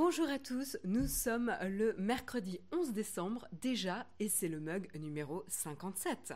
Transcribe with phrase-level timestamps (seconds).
[0.00, 5.42] Bonjour à tous, nous sommes le mercredi 11 décembre déjà et c'est le mug numéro
[5.48, 6.34] 57.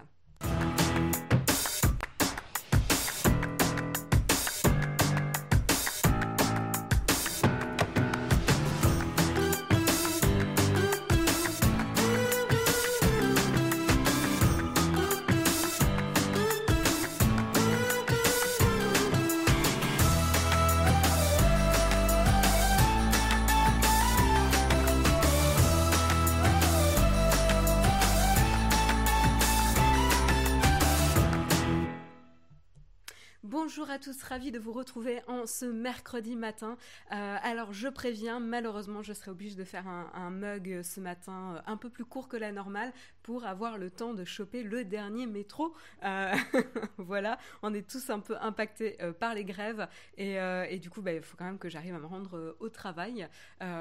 [34.03, 36.77] Tous, ravi de vous retrouver en ce mercredi matin.
[37.13, 41.61] Euh, alors je préviens, malheureusement je serai obligée de faire un, mug ce matin euh,
[41.67, 42.93] un peu plus court que la normale
[43.23, 45.75] pour avoir le temps de choper le dernier métro.
[46.05, 46.33] Euh,
[46.99, 51.23] voilà, on est tous un peu impactés par les grèves et, du coup bah, il
[51.23, 53.29] faut quand même que j'arrive à me rendre au travail.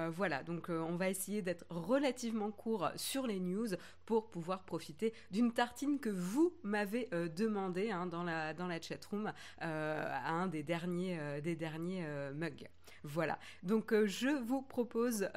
[0.09, 3.67] voilà, donc on va essayer d'être relativement court sur les news
[4.05, 9.31] pour pouvoir profiter d'une tartine que vous m'avez demandé hein, dans la, dans la chatroom.
[9.61, 12.67] Euh, à un des derniers, euh, euh, mugs.
[13.03, 13.37] Voilà.
[13.63, 15.29] Donc je vous propose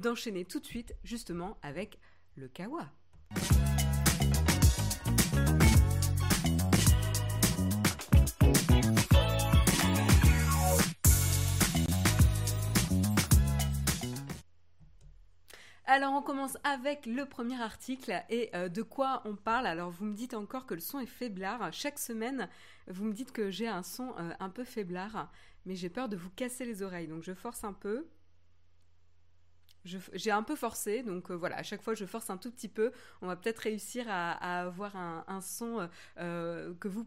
[0.00, 1.98] d'enchaîner tout de suite justement avec
[2.36, 2.90] le kawa.
[15.84, 19.66] Alors on commence avec le premier article et de quoi on parle.
[19.66, 21.70] Alors vous me dites encore que le son est faiblard.
[21.70, 22.48] Chaque semaine,
[22.88, 25.30] vous me dites que j'ai un son euh, un peu faiblard,
[25.66, 28.06] mais j'ai peur de vous casser les oreilles, donc je force un peu.
[29.84, 32.68] J'ai un peu forcé, donc euh, voilà, à chaque fois je force un tout petit
[32.68, 37.06] peu, on va peut-être réussir à, avoir un, son euh, vous,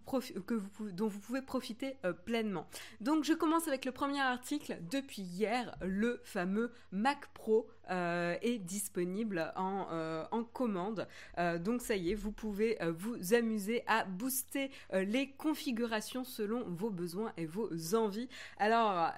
[0.92, 2.68] dont vous pouvez profiter pleinement.
[3.02, 8.60] Donc je commence avec le premier article depuis hier, le fameux Mac Pro euh, est
[8.60, 11.08] disponible en, euh, en commande.
[11.38, 16.90] Euh, donc ça y est, vous pouvez vous amuser à booster les configurations selon vos
[16.90, 18.30] besoins et vos envies.
[18.58, 19.12] Alors,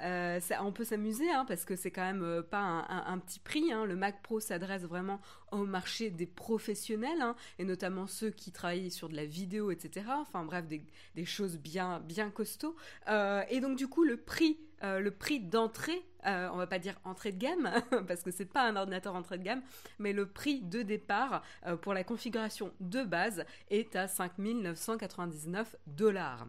[0.61, 3.71] on peut s'amuser hein, parce que c'est quand même pas un, petit prix.
[3.71, 3.85] Hein.
[3.85, 5.19] Le Mac Pro s'adresse vraiment
[5.51, 10.07] au marché des professionnels hein, et notamment ceux qui travaillent sur de la vidéo, etc.
[10.09, 12.75] Enfin bref, des, choses bien, bien costauds.
[13.07, 16.99] et donc du coup, le prix euh, le prix d'entrée, euh, on va pas dire
[17.03, 17.71] entrée de gamme,
[18.07, 19.61] parce que c'est pas un ordinateur entrée de gamme,
[19.99, 26.47] mais le prix de départ euh, pour la configuration de base est à 5999 dollars.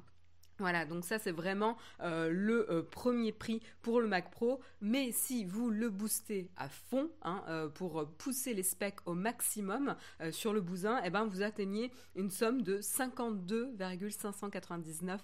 [0.58, 4.60] Voilà, donc ça c'est vraiment euh, le euh, premier prix pour le Mac Pro.
[4.80, 9.94] Mais si vous le boostez à fond hein, euh, pour pousser les specs au maximum
[10.32, 15.20] sur le bousin, eh ben vous atteignez une somme de 52,599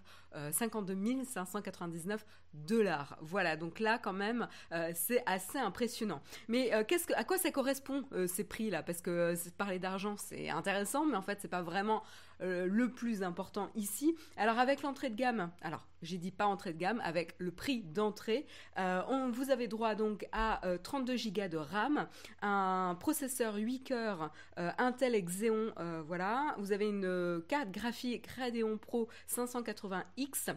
[0.52, 2.24] 52 599
[2.54, 3.18] dollars.
[3.20, 4.46] Voilà, donc là quand même
[4.94, 6.22] c'est assez impressionnant.
[6.48, 10.50] Mais qu'est-ce que, à quoi ça correspond ces prix là Parce que parler d'argent c'est
[10.50, 12.02] intéressant, mais en fait c'est pas vraiment
[12.40, 14.14] euh, le plus important ici.
[14.36, 17.82] Alors avec l'entrée de gamme, alors j'ai dit pas entrée de gamme, avec le prix
[17.82, 18.46] d'entrée,
[18.78, 19.02] euh,
[19.32, 22.06] vous avez droit donc à 32 euh, Go de RAM,
[22.42, 25.72] un processeur 8 cœurs Intel Xeon,
[26.06, 30.54] voilà, vous avez une carte graphique Radeon Pro 580X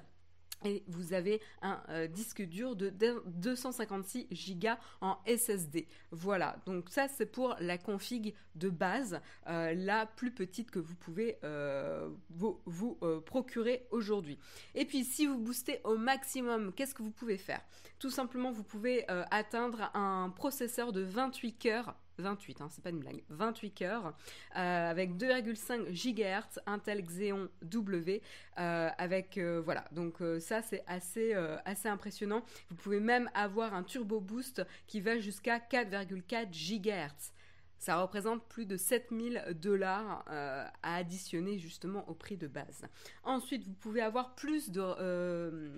[0.65, 2.91] et vous avez un euh, disque dur de
[3.25, 4.27] 256
[4.59, 4.69] Go
[5.01, 5.87] en SSD.
[6.11, 10.95] Voilà, donc ça c'est pour la config de base, euh, la plus petite que vous
[10.95, 14.37] pouvez euh, vous, vous procurer aujourd'hui.
[14.75, 17.61] Et puis si vous boostez au maximum, qu'est-ce que vous pouvez faire?
[17.99, 22.99] Tout simplement, vous pouvez atteindre un processeur de 28 cœurs 28, hein, c'est pas une
[22.99, 24.13] blague, 28 cœurs,
[24.55, 28.21] euh, avec 2,5 GHz, Intel Xeon W,
[28.57, 31.33] euh, avec, euh, voilà, donc ça c'est assez,
[31.65, 32.43] assez impressionnant.
[32.69, 37.33] Vous pouvez même avoir un turbo boost qui va jusqu'à 4,4 GHz.
[37.79, 42.85] Ça représente plus de 7000 dollars à additionner justement au prix de base.
[43.23, 45.71] Ensuite, vous pouvez avoir plus de,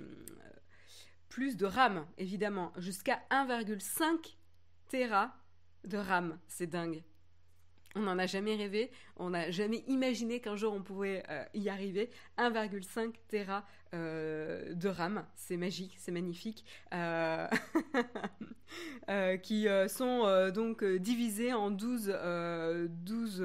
[1.27, 4.37] plus de RAM, évidemment, jusqu'à 1,5
[4.89, 5.38] Tera
[5.85, 6.37] de RAM.
[6.47, 7.03] C'est dingue.
[7.95, 11.69] On n'en a jamais rêvé, on n'a jamais imaginé qu'un jour on pouvait euh, y
[11.69, 12.11] arriver.
[12.37, 13.65] 1,5 Tera
[13.95, 17.47] euh, de RAM, c'est magique, c'est magnifique, euh,
[19.41, 22.15] qui sont donc divisés en 12,
[22.89, 23.43] 12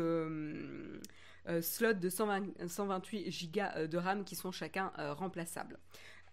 [1.62, 5.78] slots de 128 Go de RAM qui sont chacun remplaçables.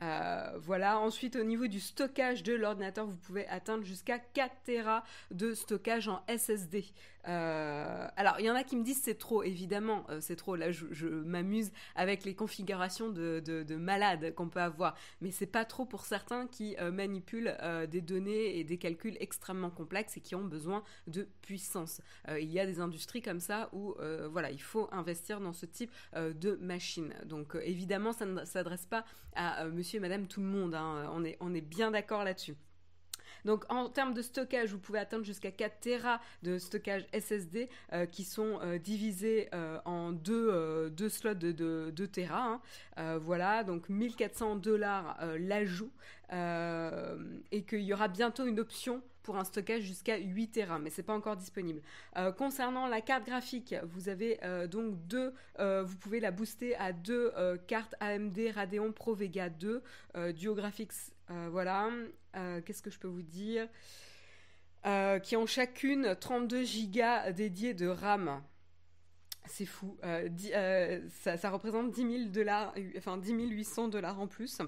[0.01, 0.99] Voilà.
[0.99, 6.07] Ensuite, au niveau du stockage de l'ordinateur, vous pouvez atteindre jusqu'à 4 Tera de stockage
[6.07, 6.85] en SSD.
[7.27, 10.55] Euh, alors, il y en a qui me disent c'est trop, évidemment, euh, c'est trop.
[10.55, 14.95] Là, je, m'amuse avec les configurations de, de, malades qu'on peut avoir.
[15.21, 17.55] Mais c'est pas trop pour certains qui euh, manipulent
[17.89, 22.01] des données et des calculs extrêmement complexes et qui ont besoin de puissance.
[22.39, 23.95] il y a des industries comme ça où,
[24.29, 27.13] voilà, il faut investir dans ce type de machine.
[27.25, 29.05] Donc, évidemment, ça ne s'adresse pas
[29.35, 30.75] à monsieur madame tout le monde.
[30.75, 31.09] Hein.
[31.39, 32.55] On, est, bien d'accord là-dessus.
[33.45, 38.05] Donc en termes de stockage, vous pouvez atteindre jusqu'à 4 Tera de stockage SSD euh,
[38.05, 42.61] qui sont euh, divisés euh, en deux, slots de, de, 2 Tera.
[42.97, 43.17] Hein.
[43.17, 45.91] voilà, donc 1400 dollars l'ajout
[46.31, 49.01] et qu'il y aura bientôt une option
[49.37, 51.81] un stockage jusqu'à 8 Tera, mais c'est pas encore disponible.
[52.37, 54.39] concernant la carte graphique, vous avez
[54.69, 57.31] donc deux, vous pouvez la booster à deux
[57.67, 59.83] cartes AMD Radeon Pro Vega 2
[60.33, 61.89] Duo Graphics euh, voilà.
[62.35, 63.67] Euh, qu'est-ce que je peux vous dire?
[64.85, 68.41] Euh, Qui ont chacune 32 gigas dédiés de RAM.
[69.45, 69.97] C'est fou.
[71.23, 74.59] ça, représente 10 000 dollars, enfin 10 800 dollars en plus.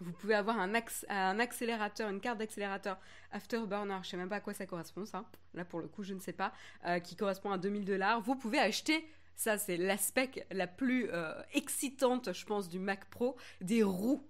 [0.00, 0.72] Vous pouvez avoir un,
[1.08, 2.98] un accélérateur, une carte d'accélérateur
[3.32, 5.24] Afterburner, je sais même pas à quoi ça correspond ça.
[5.54, 6.52] Là pour le coup, je ne sais pas,
[7.02, 8.20] qui correspond à 2000 dollars.
[8.20, 11.10] Vous pouvez acheter, ça c'est l'aspect la plus
[11.52, 14.22] excitante, je pense, du Mac Pro, des roues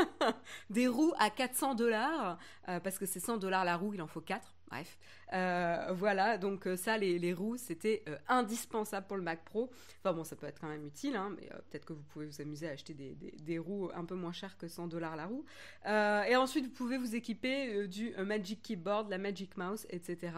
[0.70, 2.38] des roues à 400 dollars,
[2.68, 4.54] euh, parce que c'est 100 dollars la roue, il en faut 4.
[4.72, 4.96] Bref,
[5.34, 9.70] euh, voilà, donc euh, ça, les, roues, c'était euh, indispensable pour le Mac Pro.
[9.98, 12.40] Enfin bon, ça peut être quand même utile, hein, mais peut-être que vous pouvez vous
[12.40, 15.44] amuser à acheter des, roues un peu moins chères que 100 dollars la roue.
[15.84, 20.32] et ensuite, vous pouvez vous équiper du Magic Keyboard, la Magic Mouse, etc.,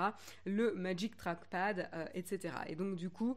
[0.46, 2.54] le Magic Trackpad, etc.
[2.66, 3.36] Et donc, du coup,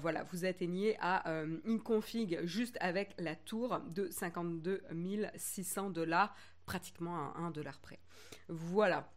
[0.00, 1.30] voilà, vous atteignez à
[1.66, 4.82] une config juste avec la tour de 52
[5.36, 6.34] 600 dollars,
[6.64, 7.98] pratiquement à 1 dollar près.
[8.48, 9.10] Voilà.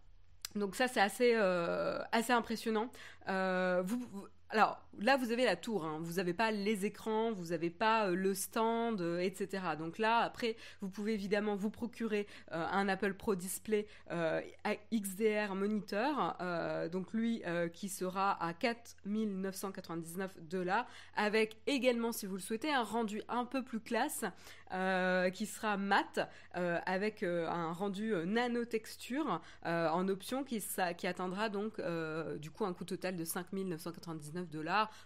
[0.55, 2.89] Donc ça c'est assez euh, assez impressionnant.
[3.29, 3.83] Euh,
[4.51, 5.99] alors là, vous avez la tour, hein.
[6.01, 9.63] vous n'avez pas les écrans, vous n'avez pas euh, le stand, euh, etc.
[9.77, 13.87] Donc là, après, vous pouvez évidemment vous procurer euh, un Apple Pro Display
[14.93, 16.35] XDR Monitor,
[16.91, 17.41] donc lui
[17.73, 23.63] qui sera à 4999 dollars, avec également, si vous le souhaitez, un rendu un peu
[23.63, 24.25] plus classe,
[25.33, 30.61] qui sera mat, avec un rendu nano-texture en option qui,
[31.03, 31.81] atteindra donc
[32.39, 34.40] du coup un coût total de 5999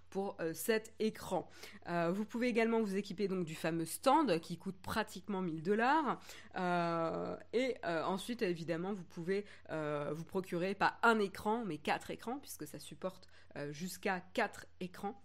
[0.09, 1.49] pour euh, cet écran.
[1.89, 6.19] Euh, vous pouvez également vous équiper donc du fameux stand qui coûte pratiquement 1000 dollars.
[6.57, 12.67] Euh, et ensuite, évidemment, vous pouvez vous procurer pas un écran, mais quatre écrans, puisque
[12.67, 13.27] ça supporte
[13.71, 15.21] jusqu'à quatre écrans.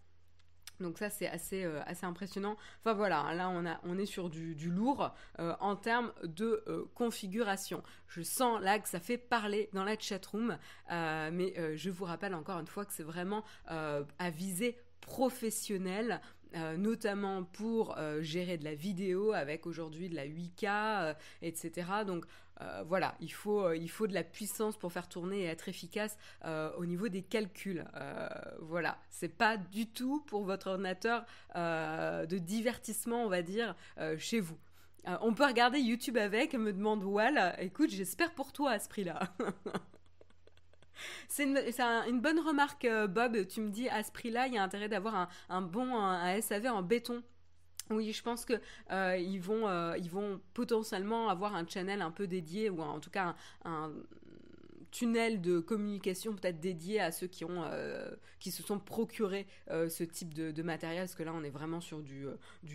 [0.80, 2.56] Donc ça c'est assez, euh, assez impressionnant.
[2.80, 6.84] Enfin voilà, là on, a, on est sur du, lourd euh, en termes de euh,
[6.94, 7.82] configuration.
[8.08, 10.56] Je sens là que ça fait parler dans la chatroom,
[10.90, 16.20] mais je vous rappelle encore une fois que c'est vraiment à viser professionnelle
[16.56, 21.86] euh, notamment pour gérer de la vidéo avec aujourd'hui de la 8K, euh, etc.
[22.04, 22.24] Donc
[22.86, 26.86] voilà, il faut, il faut de la puissance pour faire tourner et être efficace au
[26.86, 27.84] niveau des calculs.
[28.60, 31.24] voilà, c'est pas du tout pour votre ordinateur
[31.54, 33.74] de divertissement, on va dire,
[34.18, 34.58] chez vous.
[35.06, 37.54] on peut regarder YouTube avec, me demande Wall.
[37.58, 39.20] Écoute, j'espère pour toi à ce prix-là.
[41.28, 43.46] C'est une, bonne remarque, euh, Bob.
[43.46, 46.66] Tu me dis, à ce prix-là, il y a intérêt d'avoir un, bon un, SAV
[46.66, 47.22] en béton.
[47.90, 48.54] Oui, je pense que
[48.92, 53.00] euh, ils vont, euh, ils vont potentiellement avoir un channel un peu dédié ou en
[53.00, 53.90] tout cas un
[54.92, 59.88] tunnel de communication peut-être dédié à ceux qui ont euh, qui se sont procurés euh,
[59.88, 62.26] ce type de, matériel parce que là on est vraiment sur du,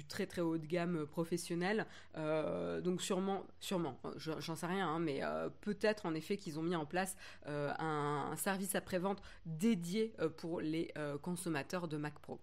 [0.08, 5.22] très très haut de gamme professionnel donc sûrement sûrement j'en sais rien hein, mais
[5.62, 10.94] peut-être en effet qu'ils ont mis en place un, un, service après-vente dédié pour les
[11.22, 12.40] consommateurs de Mac Pro.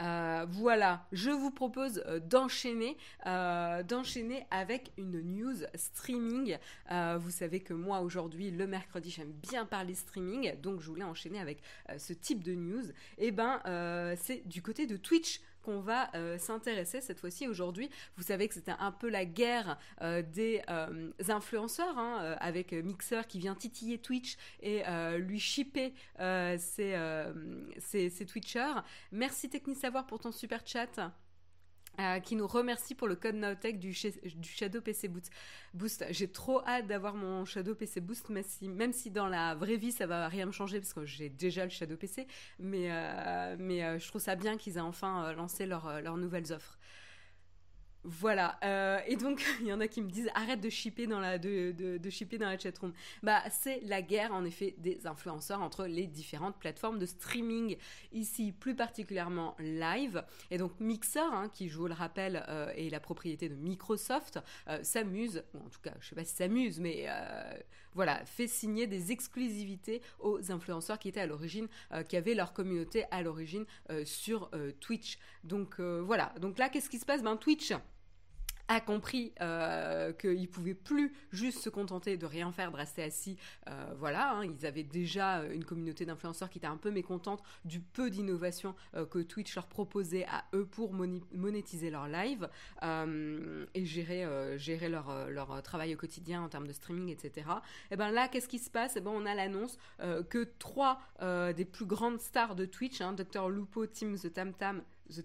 [0.00, 2.96] Euh, voilà, je vous propose euh, d'enchaîner,
[3.26, 6.56] euh, d'enchaîner avec une news streaming.
[7.18, 11.40] vous savez que moi aujourd'hui, le mercredi, j'aime bien parler streaming, donc je voulais enchaîner
[11.40, 11.62] avec
[11.98, 12.88] ce type de news.
[13.18, 13.60] Et eh ben,
[14.16, 17.90] c'est du côté de Twitch qu'on va euh, s'intéresser cette fois-ci aujourd'hui.
[18.16, 23.26] Vous savez que c'était un peu la guerre euh, des euh, influenceurs, hein, avec Mixer
[23.28, 24.82] qui vient titiller Twitch et
[25.18, 26.96] lui shipper ses,
[27.78, 28.82] ses, Twitchers.
[29.10, 31.12] Merci Techni Savoir pour ton super chat.
[32.00, 35.10] Euh, qui nous remercie pour le code Nowtech du, Shadow PC
[35.74, 36.06] Boost.
[36.08, 39.76] J'ai trop hâte d'avoir mon Shadow PC Boost, même si, même si, dans la vraie
[39.76, 42.26] vie ça va rien me changer parce que j'ai déjà le Shadow PC,
[42.58, 46.78] mais, euh, euh, je trouve ça bien qu'ils aient enfin lancé leurs nouvelles offres.
[48.04, 48.58] Voilà.
[48.64, 51.38] Euh, et donc, il y en a qui me disent arrête de shipper dans la
[51.38, 52.92] de, de, de dans la chatroom.
[53.22, 57.76] Bah, c'est la guerre en effet des influenceurs entre les différentes plateformes de streaming.
[58.12, 60.24] Ici, plus particulièrement live.
[60.50, 64.40] Et donc Mixer, hein, qui je vous le rappelle euh, est la propriété de Microsoft,
[64.68, 67.06] euh, s'amuse, ou en tout cas, je sais pas si s'amuse, mais
[67.94, 71.68] voilà, fait signer des exclusivités aux influenceurs qui étaient à l'origine,
[72.08, 73.66] qui avaient leur communauté à l'origine
[74.04, 75.18] sur Twitch.
[75.44, 76.32] Donc voilà.
[76.40, 77.22] Donc là, qu'est-ce qui se passe?
[77.22, 77.72] Ben Twitch
[78.68, 83.36] a compris euh, qu'ils pouvaient plus juste se contenter de rien faire, de rester assis.
[83.68, 84.44] Euh, voilà, hein.
[84.44, 89.04] ils avaient déjà une communauté d'influenceurs qui était un peu mécontente du peu d'innovation euh,
[89.06, 92.48] que Twitch leur proposait à eux pour monétiser leur live
[92.82, 94.26] euh, et gérer,
[94.58, 97.46] gérer leur, leur travail au quotidien en termes de streaming, etc.
[97.90, 98.96] Et ben là, qu'est-ce qui se passe?
[98.96, 103.48] Et ben on a l'annonce que trois des plus grandes stars de Twitch, hein, Dr
[103.48, 105.24] Lupo, Tim the Tam Tam, The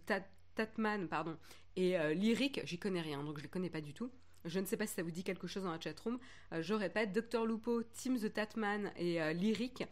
[0.55, 1.37] Tatman, pardon,
[1.77, 4.11] et euh, Lyric, j'y connais rien, donc je les connais pas du tout.
[4.45, 6.17] Je ne sais pas si ça vous dit quelque chose dans la chatroom.
[6.51, 9.83] Euh, je répète, Dr Lupo, Tim the Tatman et euh, Lyric,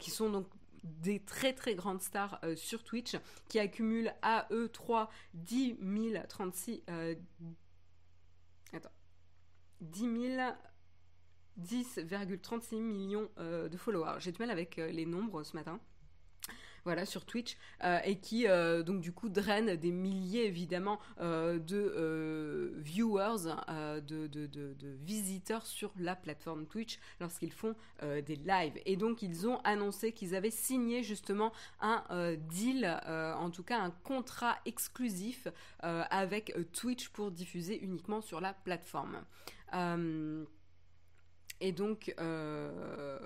[0.00, 0.48] qui sont donc
[0.82, 3.16] des très très grandes stars sur Twitch,
[3.48, 5.76] qui accumulent à eux 3 10
[6.28, 6.82] 036...
[8.72, 8.90] attends.
[9.80, 10.08] 10
[11.60, 14.16] 10,36 millions de followers.
[14.18, 15.78] J'ai du mal avec les nombres ce matin
[16.84, 21.58] voilà, sur Twitch, euh, et qui euh, donc du coup draine des milliers évidemment euh,
[21.58, 23.54] de viewers,
[24.06, 28.80] de, de, visiteurs sur la plateforme Twitch lorsqu'ils font des lives.
[28.86, 32.02] Et donc ils ont annoncé qu'ils avaient signé justement un
[32.48, 35.48] deal, en tout cas un contrat exclusif
[35.80, 39.18] avec Twitch pour diffuser uniquement sur la plateforme.
[41.64, 43.18] Et donc, euh,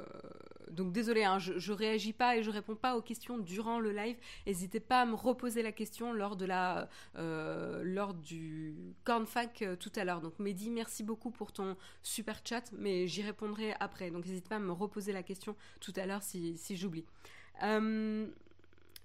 [0.71, 3.93] donc désolé, hein, je, je réagis pas et je réponds pas aux questions durant le
[3.93, 4.19] live.
[4.47, 8.75] N'hésitez pas à me reposer la question lors de la, euh, lors du
[9.05, 10.21] cornfac euh, tout à l'heure.
[10.21, 14.11] Donc Mehdi, merci beaucoup pour ton super chat, mais j'y répondrai après.
[14.11, 17.07] Donc n'hésitez pas à me reposer la question tout à l'heure si, si j'oublie.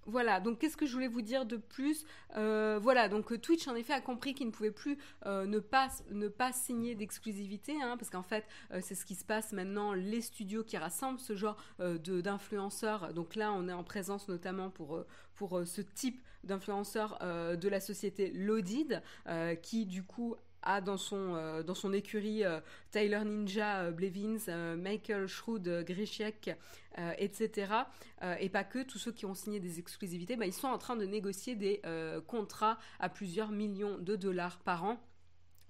[0.07, 2.05] Voilà, donc qu'est-ce que je voulais vous dire de plus
[2.35, 5.59] euh, Voilà, donc euh, Twitch en effet a compris qu'il ne pouvait plus euh, ne,
[5.59, 8.45] pas, ne pas signer d'exclusivité, hein, parce qu'en fait
[8.81, 13.51] c'est ce qui se passe maintenant, les studios qui rassemblent ce genre d'influenceurs, donc là
[13.53, 15.03] on est en présence notamment pour,
[15.35, 19.03] pour ce type d'influenceurs de la société Loaded,
[19.61, 22.59] qui du coup a dans son, euh, dans son écurie euh,
[22.91, 26.51] Tyler Ninja, euh, Blevins, Michael Schrood, Grishiek,
[27.17, 27.73] etc.
[28.39, 30.97] et pas que, tous ceux qui ont signé des exclusivités, bah, ils sont en train
[30.97, 31.81] de négocier des
[32.27, 35.01] contrats à plusieurs millions de dollars par an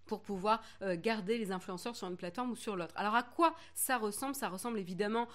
[0.08, 2.94] pour pouvoir garder les influenceurs sur une plateforme ou sur l'autre.
[2.98, 4.34] Alors à quoi ça ressemble?
[4.34, 5.28] Ça ressemble évidemment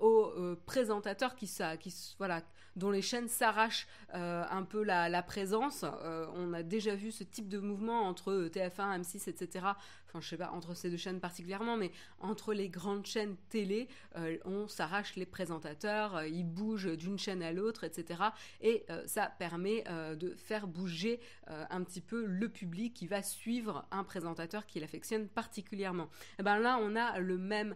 [0.00, 0.32] aux
[0.64, 2.40] présentateurs qui, ça, qui voilà,
[2.76, 5.84] dont les chaînes s'arrachent euh, un peu la, présence.
[5.84, 9.66] Euh, on a déjà vu ce type de mouvement entre TF1, M6, etc.
[10.06, 11.90] Enfin, je sais pas entre ces deux chaînes particulièrement, mais
[12.20, 17.50] entre les grandes chaînes télé, euh, on s'arrache les présentateurs, ils bougent d'une chaîne à
[17.50, 18.22] l'autre, etc.
[18.60, 19.84] Et ça permet
[20.16, 25.28] de faire bouger un petit peu le public qui va suivre un présentateur qui l'affectionne
[25.28, 26.08] particulièrement.
[26.38, 27.74] Eh ben là, on a le même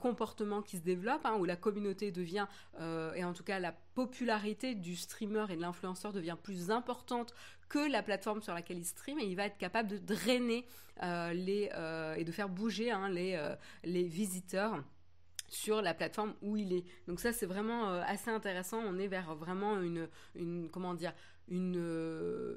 [0.00, 2.46] comportement qui se développe, hein, où la communauté devient,
[2.80, 4.33] et en tout cas la popularité
[4.74, 7.34] du streamer et de l'influenceur devient plus importante
[7.68, 10.66] que la plateforme sur laquelle il stream et il va être capable de drainer
[11.02, 14.82] euh, les, euh, et de faire bouger hein, les, euh, les visiteurs
[15.48, 16.84] sur la plateforme où il est.
[17.06, 18.78] Donc ça c'est vraiment assez intéressant.
[18.78, 21.12] On est vers vraiment une, une comment dire
[21.48, 22.56] une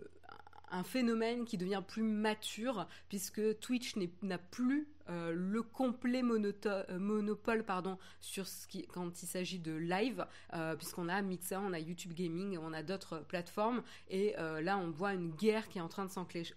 [0.69, 7.63] un phénomène qui devient plus mature puisque Twitch n'a plus euh, le complet euh, monopole
[7.63, 11.79] pardon, sur ce qui, quand il s'agit de live, euh, puisqu'on a Mixer, on a
[11.79, 15.87] YouTube Gaming, on a d'autres plateformes, et là on voit une guerre qui est en
[15.87, 16.11] train de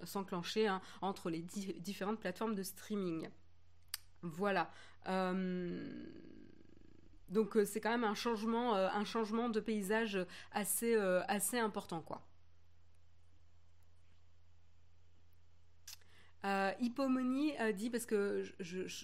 [0.04, 1.42] s'enclencher hein, entre les
[1.78, 3.28] différentes plateformes de streaming.
[4.22, 4.70] Voilà.
[7.28, 10.18] donc c'est quand même un changement, un changement de paysage
[10.52, 10.94] assez,
[11.28, 12.22] assez important, quoi.
[16.44, 16.72] Euh,
[17.60, 18.44] euh, dit, parce que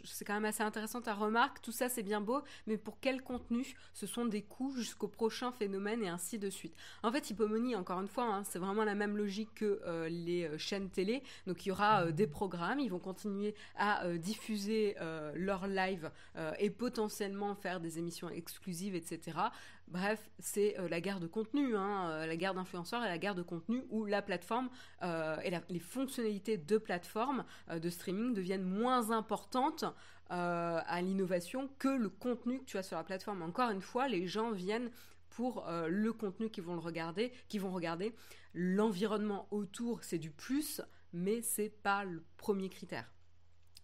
[0.04, 3.22] c'est quand même assez intéressant ta remarque, tout ça c'est bien beau, mais pour quel
[3.22, 6.74] contenu Ce sont des coûts jusqu'au prochain phénomène et ainsi de suite.
[7.02, 10.44] En fait, Hypomonie, encore une fois, hein, c'est vraiment la même logique que euh, les
[10.44, 11.22] euh, chaînes télé.
[11.46, 14.96] Donc il y aura des programmes, ils vont continuer à diffuser
[15.34, 16.10] leurs lives
[16.58, 19.38] et potentiellement faire des émissions exclusives, etc.
[19.88, 23.36] Bref, c'est euh, la guerre de contenu, hein, euh, la guerre d'influenceurs et la guerre
[23.36, 24.68] de contenu où la plateforme
[25.02, 29.84] euh, et les fonctionnalités de plateforme de streaming deviennent moins importantes
[30.28, 33.42] à l'innovation que le contenu que tu as sur la plateforme.
[33.42, 34.90] Encore une fois, les gens viennent
[35.30, 38.12] pour le contenu qu'ils vont le regarder, qu'ils vont regarder.
[38.52, 40.80] L'environnement autour, c'est du plus,
[41.12, 43.15] mais c'est pas le premier critère.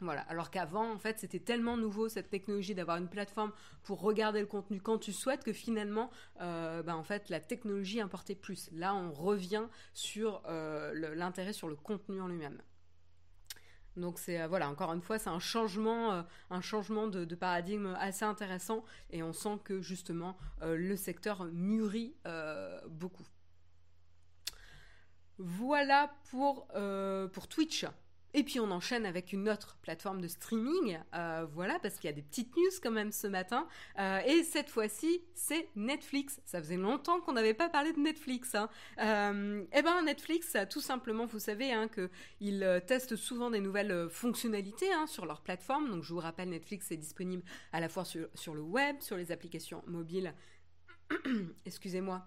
[0.03, 0.23] Voilà.
[0.23, 3.53] Alors qu'avant, en fait, c'était tellement nouveau cette technologie d'avoir une plateforme
[3.85, 8.01] pour regarder le contenu quand tu souhaites que finalement, euh, bah, en fait, la technologie
[8.01, 8.69] importait plus.
[8.73, 12.61] Là, on revient sur euh, l'intérêt sur le contenu en lui-même.
[13.97, 18.25] Donc c'est euh, voilà encore une fois c'est un changement un changement de, paradigme assez
[18.25, 22.17] intéressant et on sent que justement le secteur mûrit
[22.89, 23.27] beaucoup.
[25.37, 26.69] Voilà pour
[27.35, 27.85] pour Twitch.
[28.35, 32.13] Et puis on enchaîne avec une autre plateforme de streaming, euh, voilà, parce qu'il y
[32.13, 33.67] a des petites news quand même ce matin.
[33.99, 36.41] Euh, et cette fois-ci, c'est Netflix.
[36.45, 38.55] Ça faisait longtemps qu'on n'avait pas parlé de Netflix.
[38.55, 38.71] Hein.
[39.01, 44.93] Euh, eh ben Netflix, tout simplement, vous savez hein, qu'ils testent souvent des nouvelles fonctionnalités
[44.93, 45.91] hein, sur leur plateforme.
[45.91, 49.31] Donc je vous rappelle, Netflix est disponible à la fois sur le web, sur les
[49.31, 50.35] applications mobiles.
[51.67, 52.27] Excusez-moi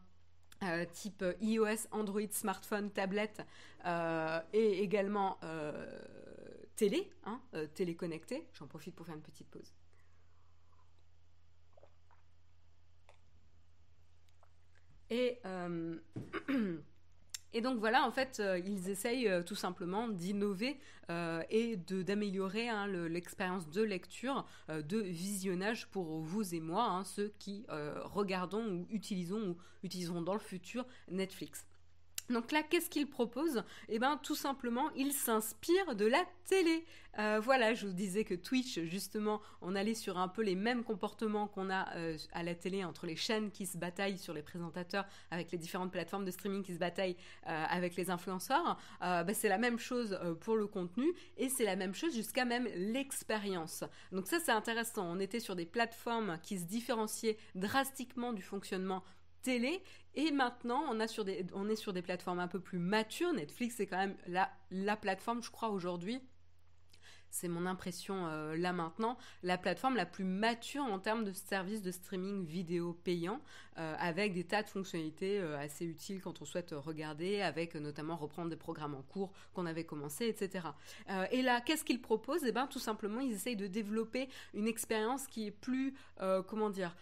[0.64, 3.42] euh, type iOS, Android, smartphone, tablette
[3.86, 5.86] euh, et également euh,
[6.76, 7.42] télé, hein.
[8.54, 9.74] J'en profite pour faire une petite pause.
[15.10, 15.40] Et
[17.56, 20.78] Et donc voilà, en fait, euh, ils essayent euh, tout simplement d'innover
[21.10, 27.32] euh, et d'améliorer hein, l'expérience de lecture, de visionnage pour vous et moi, hein, ceux
[27.40, 31.66] qui regardons ou utilisons ou utiliseront dans le futur Netflix.
[32.30, 33.64] Donc là, qu'est-ce qu'il propose?
[33.88, 36.86] Eh bien, tout simplement, il s'inspire de la télé.
[37.20, 40.84] Euh, voilà, je vous disais que Twitch, justement, on allait sur un peu les mêmes
[40.84, 44.42] comportements qu'on a euh, à la télé entre les chaînes qui se bataillent sur les
[44.42, 47.16] présentateurs, avec les différentes plateformes de streaming qui se bataillent
[47.48, 48.78] euh, avec les influenceurs.
[49.00, 52.68] Bah, c'est la même chose pour le contenu et c'est la même chose jusqu'à même
[52.76, 53.84] l'expérience.
[54.12, 55.06] Donc ça, c'est intéressant.
[55.06, 59.04] On était sur des plateformes qui se différenciaient drastiquement du fonctionnement
[59.42, 59.84] télé.
[60.16, 63.34] Et maintenant, on, a est sur des plateformes un peu plus matures.
[63.34, 66.22] Netflix, c'est quand même la, la plateforme, je crois, aujourd'hui,
[67.36, 71.82] c'est mon impression euh, là maintenant, la plateforme la plus mature en termes de services
[71.82, 73.42] de streaming vidéo payant,
[73.78, 78.16] euh, avec des tas de fonctionnalités euh, assez utiles quand on souhaite regarder, avec notamment
[78.16, 80.68] reprendre des programmes en cours qu'on avait commencé, etc.
[81.32, 82.46] et là, qu'est-ce qu'ils proposent?
[82.46, 85.94] Eh bien, tout simplement, ils essayent de développer une expérience qui est plus,
[86.48, 86.96] comment dire,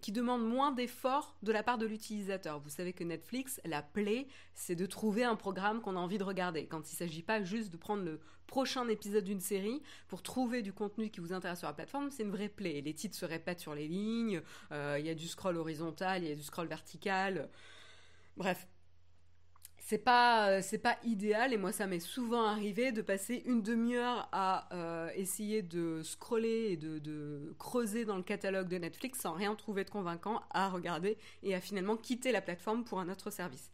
[0.00, 2.60] qui demande moins d'efforts de la part de l'utilisateur.
[2.60, 6.24] Vous savez que Netflix, la play, c'est de trouver un programme qu'on a envie de
[6.24, 6.66] regarder.
[6.66, 8.20] Quand il ne s'agit pas juste de prendre le
[8.52, 12.22] prochain épisode d'une série pour trouver du contenu qui vous intéresse sur la plateforme, c'est
[12.22, 12.82] une vraie play.
[12.82, 16.28] Les titres se répètent sur les lignes, euh, il y a du scroll horizontal, il
[16.28, 17.48] y a du scroll vertical.
[18.36, 18.68] Bref,
[19.92, 23.60] c'est pas euh, c'est pas idéal et moi ça m'est souvent arrivé de passer une
[23.60, 29.20] demi-heure à euh, essayer de scroller et de, de, creuser dans le catalogue de Netflix
[29.20, 33.10] sans rien trouver de convaincant à regarder et à finalement quitter la plateforme pour un
[33.10, 33.71] autre service.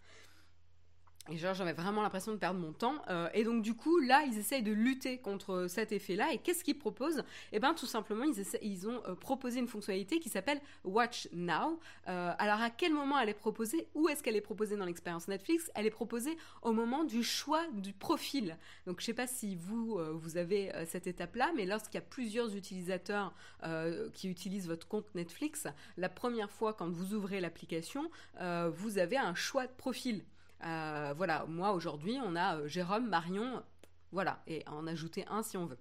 [1.30, 3.02] Et genre, j'avais vraiment l'impression de perdre mon temps.
[3.10, 6.32] Euh, et donc, du coup, là, ils essayent de lutter contre cet effet-là.
[6.32, 7.22] Et qu'est-ce qu'ils proposent?
[7.52, 8.24] Eh bien, tout simplement,
[8.62, 11.78] ils, ont euh, proposé une fonctionnalité qui s'appelle Watch Now.
[12.08, 13.88] Euh, alors, à quel moment elle est proposée?
[13.94, 15.70] Où est-ce qu'elle est proposée dans l'expérience Netflix?
[15.74, 18.56] Elle est proposée au moment du choix du profil.
[18.86, 22.06] Donc, je ne sais pas si vous, vous avez cette étape-là, mais lorsqu'il y a
[22.06, 23.34] plusieurs utilisateurs
[24.14, 28.10] qui utilisent votre compte Netflix, la première fois, quand vous ouvrez l'application,
[28.40, 30.22] vous avez un choix de profil.
[30.64, 33.62] Euh, voilà, moi aujourd'hui, on a euh, Jérôme, Marion,
[34.12, 35.78] voilà, et en ajouter un si on veut.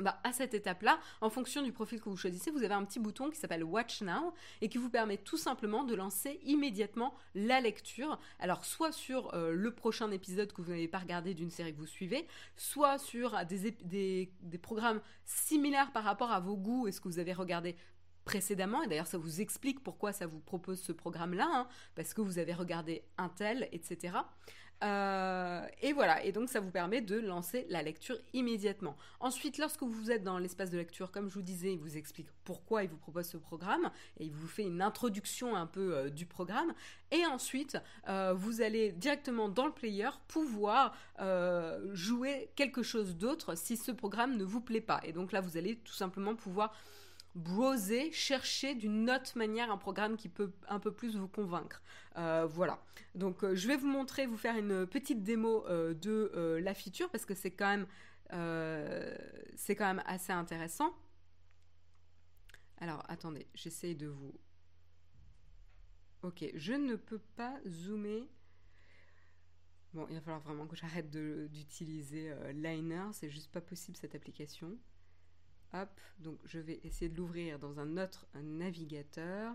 [0.00, 2.98] Bah, à cette étape-là, en fonction du profil que vous choisissez, vous avez un petit
[2.98, 7.62] bouton qui s'appelle Watch Now et qui vous permet tout simplement de lancer immédiatement la
[7.62, 8.18] lecture.
[8.38, 11.78] Alors, soit sur euh, le prochain épisode que vous n'avez pas regardé d'une série que
[11.78, 12.26] vous suivez,
[12.56, 17.32] soit sur des, programmes similaires par rapport à vos goûts et ce que vous avez
[17.32, 17.74] regardé
[18.26, 22.20] précédemment, et d'ailleurs ça vous explique pourquoi ça vous propose ce programme-là, hein, parce que
[22.20, 24.18] vous avez regardé un tel, etc.
[24.84, 28.96] Euh, et voilà, et donc ça vous permet de lancer la lecture immédiatement.
[29.20, 32.28] Ensuite, lorsque vous êtes dans l'espace de lecture, comme je vous disais, il vous explique
[32.44, 36.10] pourquoi il vous propose ce programme, et il vous fait une introduction un peu euh,
[36.10, 36.74] du programme.
[37.12, 40.94] Et ensuite, euh, vous allez directement dans le player pouvoir
[41.92, 45.00] jouer quelque chose d'autre si ce programme ne vous plaît pas.
[45.04, 46.74] Et donc là, vous allez tout simplement pouvoir
[47.36, 51.82] browser, chercher d'une autre manière un programme qui peut un peu plus vous convaincre.
[52.16, 52.82] Euh, voilà.
[53.14, 57.10] Donc euh, je vais vous montrer, vous faire une petite démo euh, de la feature
[57.10, 57.86] parce que c'est quand même
[59.54, 60.92] c'est quand même assez intéressant.
[62.78, 64.34] Alors attendez, j'essaye de vous.
[66.22, 68.26] Ok, je ne peux pas zoomer.
[69.94, 74.76] Bon, il va falloir vraiment que j'arrête d'utiliser Liner, c'est juste pas possible cette application.
[75.72, 79.54] Hop, donc je vais essayer de l'ouvrir dans un autre navigateur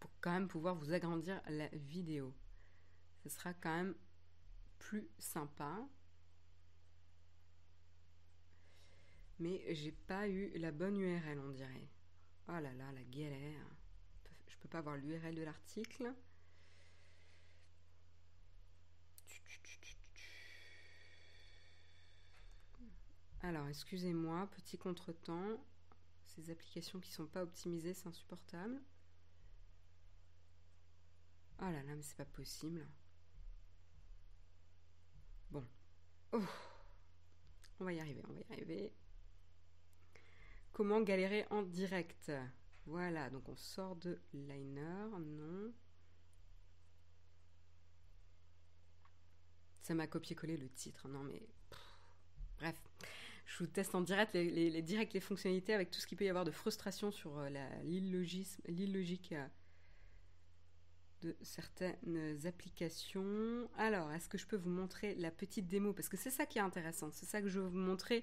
[0.00, 2.34] pour quand même pouvoir vous agrandir la vidéo.
[3.22, 3.94] Ce sera quand même
[4.78, 5.86] plus sympa.
[9.38, 11.88] Mais j'ai pas eu la bonne URL, on dirait.
[12.48, 13.66] Oh là là, la galère.
[14.48, 16.12] Je peux pas voir l'URL de l'article.
[23.42, 25.58] Alors, excusez-moi, petit contretemps.
[26.24, 28.80] Ces applications qui sont pas optimisées, c'est insupportable.
[31.60, 32.86] Oh là là, mais c'est pas possible.
[35.50, 35.66] Bon.
[36.32, 38.92] On va y arriver, on va y arriver.
[40.72, 42.30] Comment galérer en direct?
[42.86, 45.72] Voilà, donc on sort de Liner, non.
[49.82, 51.48] Ça m'a copié-collé le titre, non mais...
[52.58, 52.87] bref,
[53.58, 56.28] je vous teste en direct les, directs, les fonctionnalités avec tout ce qu'il peut y
[56.28, 57.48] avoir de frustration sur euh,
[57.82, 59.46] l'illogique euh,
[61.22, 63.68] de certaines applications.
[63.76, 65.92] Alors, est-ce que je peux vous montrer la petite démo?
[65.92, 68.22] Parce que c'est ça qui est intéressant, c'est ça que je veux vous montrer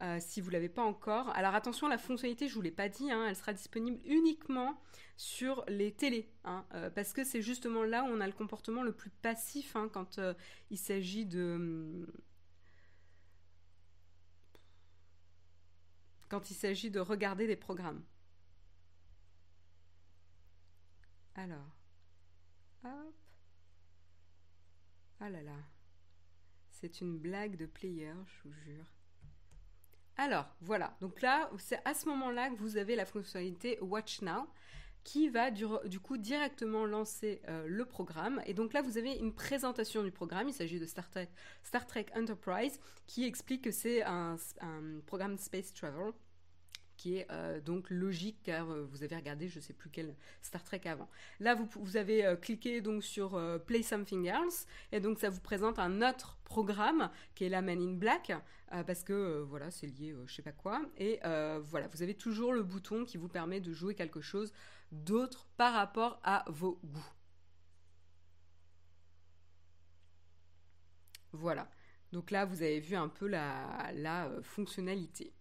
[0.00, 1.28] euh, si vous ne l'avez pas encore.
[1.36, 4.80] Alors attention, la fonctionnalité, je ne vous l'ai pas dit, hein, elle sera disponible uniquement
[5.18, 6.64] sur les télés, hein,
[6.94, 10.18] parce que c'est justement là où on a le comportement le plus passif hein, quand
[10.70, 12.06] il s'agit de...
[16.30, 18.02] quand il s'agit de regarder des programmes.
[21.34, 21.76] Alors,
[22.84, 23.14] hop.
[25.18, 25.58] Ah là là.
[26.70, 28.86] C'est une blague de player, je vous jure.
[30.16, 30.96] Alors, voilà.
[31.00, 34.48] Donc là, c'est à ce moment-là que vous avez la fonctionnalité Watch Now
[35.04, 35.66] qui va du,
[36.00, 38.40] coup directement lancer euh, le programme.
[38.46, 40.48] Et donc là, vous avez une présentation du programme.
[40.48, 41.28] Il s'agit de Star Trek,
[41.62, 44.36] Star Trek Enterprise qui explique que c'est un,
[45.06, 46.12] programme Space Travel
[47.00, 50.62] qui est euh, donc logique car euh, vous avez regardé je sais plus quel Star
[50.62, 51.08] Trek avant.
[51.40, 55.40] Là vous, vous avez euh, cliqué donc sur Play Something Else et donc ça vous
[55.40, 58.32] présente un autre programme qui est la Man in Black
[58.86, 61.20] parce que voilà c'est lié je sais pas quoi et
[61.62, 64.52] voilà vous avez toujours le bouton qui vous permet de jouer quelque chose
[64.92, 67.12] d'autre par rapport à vos goûts.
[71.32, 71.70] Voilà.
[72.12, 75.32] Donc là, vous avez vu un peu la fonctionnalité.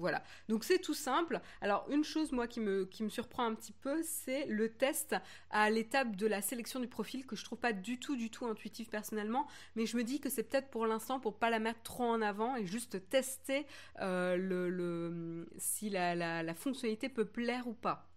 [0.00, 1.40] Voilà, donc c'est tout simple.
[1.60, 5.14] Alors une chose moi qui me, qui me surprend un petit peu, c'est le test
[5.50, 8.46] à l'étape de la sélection du profil que je trouve pas du tout du tout
[8.46, 11.82] intuitif personnellement, mais je me dis que c'est peut-être pour l'instant pour pas la mettre
[11.82, 13.66] trop en avant et juste tester
[14.00, 18.09] euh, le, si la, la fonctionnalité peut plaire ou pas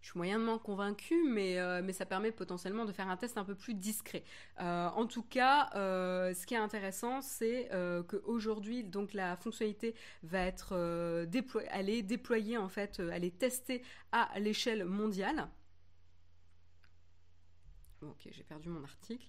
[0.00, 3.44] je suis moyennement convaincue, mais, euh, mais ça permet potentiellement de faire un test un
[3.44, 4.24] peu plus discret.
[4.60, 7.68] Euh, en tout cas, euh, ce qui est intéressant, c'est
[8.08, 13.82] qu'aujourd'hui, donc la fonctionnalité va être déployée, elle est déployée en fait, elle est testée
[14.12, 15.48] à l'échelle mondiale.
[18.02, 19.26] ok, j'ai perdu mon article.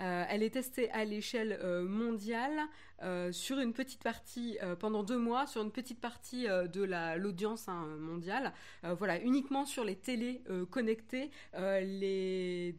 [0.00, 2.58] Euh, elle est testée à l'échelle euh, mondiale
[3.02, 7.86] euh, sur une petite partie pendant deux mois, sur une petite partie de l'audience hein,
[7.98, 8.52] mondiale.
[8.82, 12.74] voilà, uniquement sur les télés connectées, les,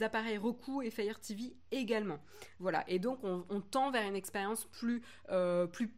[0.00, 2.18] appareils Roku et Fire TV également.
[2.58, 5.02] Voilà, et donc on, tend vers une expérience plus,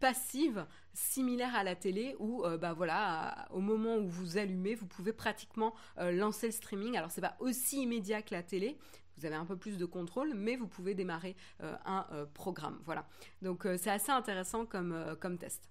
[0.01, 5.13] passive similaire à la télé où bah voilà au moment où vous allumez vous pouvez
[5.13, 8.77] pratiquement lancer le streaming alors c'est pas aussi immédiat que la télé
[9.19, 12.79] vous avez un peu plus de contrôle, mais vous pouvez démarrer euh, un euh, programme.
[12.85, 13.07] Voilà.
[13.43, 15.69] Donc euh, c'est assez intéressant comme, test.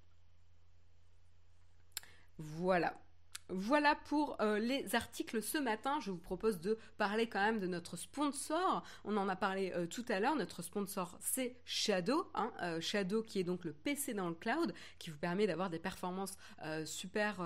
[2.38, 2.94] Voilà.
[3.50, 6.00] Voilà pour les articles ce matin.
[6.02, 8.84] Je vous propose de parler quand même de notre sponsor.
[9.06, 10.36] On en a parlé tout à l'heure.
[10.36, 12.30] Notre sponsor, c'est Shadow.
[12.36, 12.52] Hein.
[12.82, 16.38] Shadow qui est donc le PC dans le cloud, qui vous permet d'avoir des performances
[16.84, 17.42] super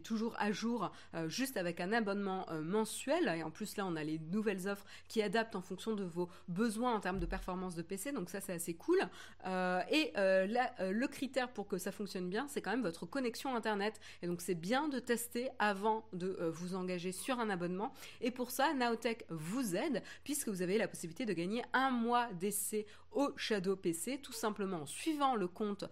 [0.00, 3.32] toujours à jour euh, juste avec un abonnement euh, mensuel.
[3.36, 6.28] Et en plus là, on a les nouvelles offres qui adaptent en fonction de vos
[6.48, 8.12] besoins en termes de performance de PC.
[8.12, 8.98] Donc ça, c'est assez cool.
[9.46, 13.54] Euh, et là, le critère pour que ça fonctionne bien, c'est quand même votre connexion
[13.54, 14.00] Internet.
[14.22, 17.92] Et donc c'est bien de tester avant de vous engager sur un abonnement.
[18.20, 22.28] Et pour ça, Nowtech vous aide puisque vous avez la possibilité de gagner un mois
[22.34, 25.84] d'essai au Shadow PC, tout simplement en suivant le compte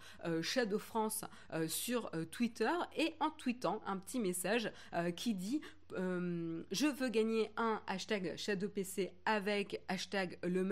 [0.43, 1.25] Shadow France
[1.67, 5.61] sur Twitter et en tweetant un petit message euh, qui dit
[5.97, 10.65] euh, je veux gagner un hashtag ShadowPC avec hashtag le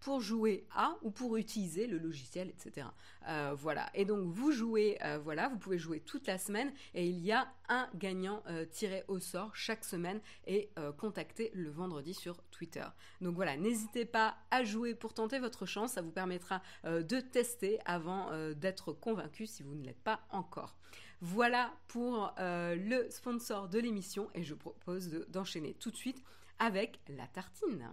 [0.00, 2.86] pour jouer à ou pour utiliser le logiciel, etc.
[3.28, 3.90] Euh, voilà.
[3.94, 7.48] Et donc vous jouez, voilà, vous pouvez jouer toute la semaine et il y a
[7.68, 12.84] un gagnant tiré au sort chaque semaine et contacté le vendredi sur Twitter.
[13.20, 17.78] Donc voilà, n'hésitez pas à jouer pour tenter votre chance, ça vous permettra de tester
[17.84, 20.76] avant d'être convaincu si vous ne l'êtes pas encore.
[21.20, 26.22] Voilà pour euh, le sponsor de l'émission et je propose d'enchaîner tout de suite
[26.58, 27.88] avec La Tartine.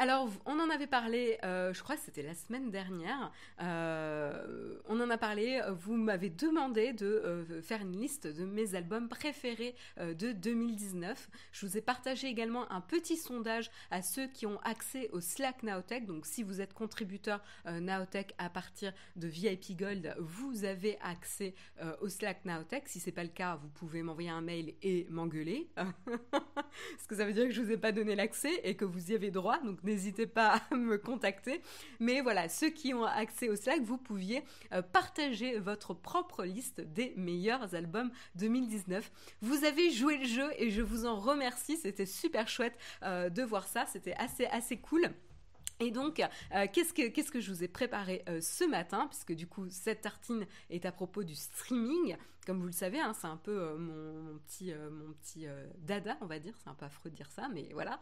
[0.00, 3.32] Alors, on en avait parlé, euh, je crois que c'était la semaine dernière.
[3.60, 5.60] Euh, on en a parlé.
[5.80, 11.28] Vous m'avez demandé de euh, faire une liste de mes albums préférés de 2019.
[11.50, 15.64] Je vous ai partagé également un petit sondage à ceux qui ont accès au Slack
[15.64, 16.06] Naotech.
[16.06, 21.56] Donc, si vous êtes contributeur Naotech à partir de VIP Gold, vous avez accès
[22.00, 22.86] au Slack Naotech.
[22.86, 27.24] Si c'est pas le cas, vous pouvez m'envoyer un mail et m'engueuler, parce que ça
[27.24, 29.58] veut dire que je vous ai pas donné l'accès et que vous y avez droit.
[29.88, 31.60] N'hésitez pas à me contacter.
[32.00, 36.80] Mais voilà, ceux qui ont accès au Slack, vous pouviez euh, partager votre propre liste
[36.80, 39.10] des meilleurs albums 2019.
[39.40, 41.76] Vous avez joué le jeu et je vous en remercie.
[41.76, 43.86] C'était super chouette euh, de voir ça.
[43.86, 45.10] C'était assez, assez cool.
[45.80, 46.20] Et donc,
[46.54, 49.06] euh, qu'est-ce que je vous ai préparé euh, ce matin?
[49.08, 52.16] Puisque du coup, cette tartine est à propos du streaming.
[52.46, 55.46] Comme vous le savez, hein, c'est un peu euh, mon, petit mon petit
[55.78, 56.54] dada, on va dire.
[56.62, 58.00] C'est un peu affreux de dire ça, mais voilà.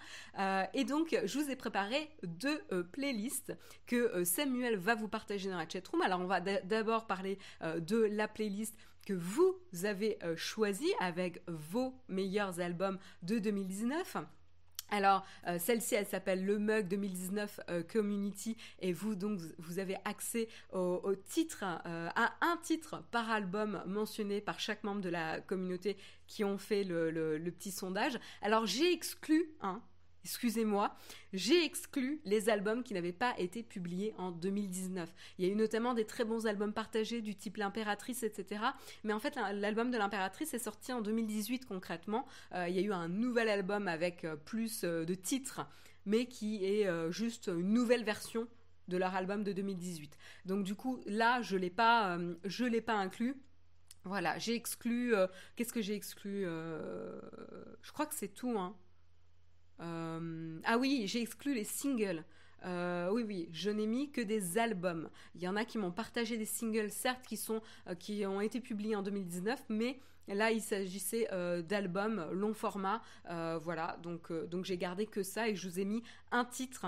[0.72, 2.62] et donc, je vous ai préparé deux
[2.92, 3.52] playlists
[3.86, 6.00] que Samuel va vous partager dans la chatroom.
[6.00, 12.60] Alors, on va d'abord parler de la playlist que vous avez choisie avec vos meilleurs
[12.60, 14.16] albums de 2019.
[14.90, 19.96] Alors, euh, celle-ci, elle s'appelle Le Mug 2019 euh, Community et vous, donc, vous avez
[20.04, 25.40] accès au, titre, euh, à un titre par album mentionné par chaque membre de la
[25.40, 25.96] communauté
[26.26, 28.18] qui ont fait le, le petit sondage.
[28.42, 29.82] Alors, j'ai exclu un
[30.26, 30.92] excusez-moi,
[31.32, 35.08] j'ai exclu les albums qui n'avaient pas été publiés en 2019.
[35.38, 38.64] Il y a eu notamment des très bons albums partagés du type L'Impératrice, etc.
[39.04, 42.26] Mais en fait, l'album de L'Impératrice est sorti en 2018 concrètement.
[42.54, 45.60] Euh, il y a eu un nouvel album avec euh, plus euh, de titres,
[46.06, 48.48] mais qui est juste une nouvelle version
[48.88, 50.16] de leur album de 2018.
[50.44, 53.34] Donc du coup, là, je l'ai pas, je l'ai pas inclus.
[54.04, 55.14] Voilà, j'ai exclu.
[55.56, 58.56] Qu'est-ce que j'ai exclu Je crois que c'est tout.
[58.56, 58.76] Hein.
[59.80, 62.24] Euh, ah oui, j'ai exclu les singles.
[62.64, 65.10] Euh, oui, oui, je n'ai mis que des albums.
[65.34, 68.40] Il y en a qui m'ont partagé des singles, certes, qui, sont, euh, qui ont
[68.40, 71.28] été publiés en 2019, mais là, il s'agissait
[71.68, 73.00] d'albums long format.
[73.28, 76.86] voilà, donc, donc j'ai gardé que ça et je vous ai mis un titre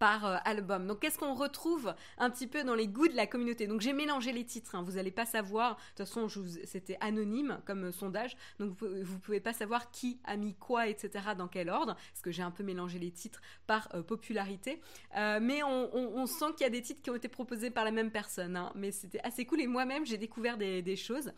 [0.00, 0.86] par euh, album.
[0.86, 3.66] Donc qu'est-ce qu'on retrouve un petit peu dans les goûts de la communauté?
[3.66, 4.82] Donc j'ai mélangé les titres, hein.
[4.82, 6.26] vous n'allez pas savoir, de toute façon
[6.64, 11.10] c'était anonyme comme euh, sondage, donc vous, pouvez pas savoir qui a mis quoi, etc.
[11.36, 14.80] dans quel ordre, parce que j'ai un peu mélangé les titres par euh, popularité.
[15.14, 18.10] mais on, sent qu'il y a des titres qui ont été proposés par la même
[18.10, 18.72] personne, hein.
[18.74, 21.32] mais c'était assez cool et moi-même j'ai découvert des, des choses.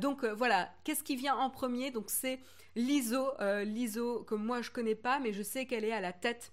[0.00, 1.90] donc voilà, qu'est-ce qui vient en premier?
[1.90, 2.38] Donc c'est
[2.76, 3.32] l'ISO,
[3.64, 6.52] l'ISO que moi je connais pas, mais je sais qu'elle est à la tête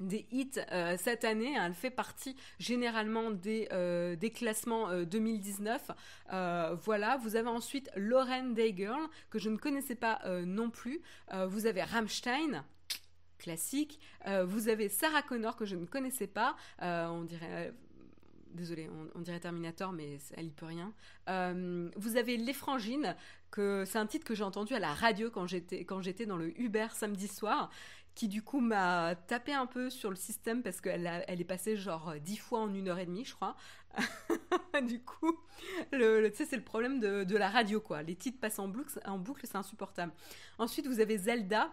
[0.00, 1.54] des hits euh, cette année.
[1.60, 5.90] Elle fait partie généralement des, euh, des classements 2019.
[6.32, 11.00] Euh, voilà, vous avez ensuite Lauren Daygirl, que je ne connaissais pas non plus.
[11.48, 12.64] vous avez Rammstein,
[13.38, 14.00] classique.
[14.44, 16.56] vous avez Sarah Connor, que je ne connaissais pas.
[16.80, 17.72] on dirait
[18.54, 20.92] désolé, on, dirait Terminator, mais elle y peut rien.
[21.96, 23.14] vous avez Les Frangines,
[23.50, 26.36] que c'est un titre que j'ai entendu à la radio quand j'étais quand j'étais dans
[26.36, 27.70] le Uber samedi soir
[28.16, 31.76] qui du coup m'a tapé un peu sur le système parce qu'elle elle est passée
[31.76, 33.56] genre dix fois en une heure et demie, je crois.
[34.88, 35.38] du coup,
[35.92, 38.02] tu sais, c'est le problème de, de, la radio, quoi.
[38.02, 40.12] Les titres passent en boucle, en boucle c'est insupportable.
[40.58, 41.70] Ensuite, vous avez Zelda,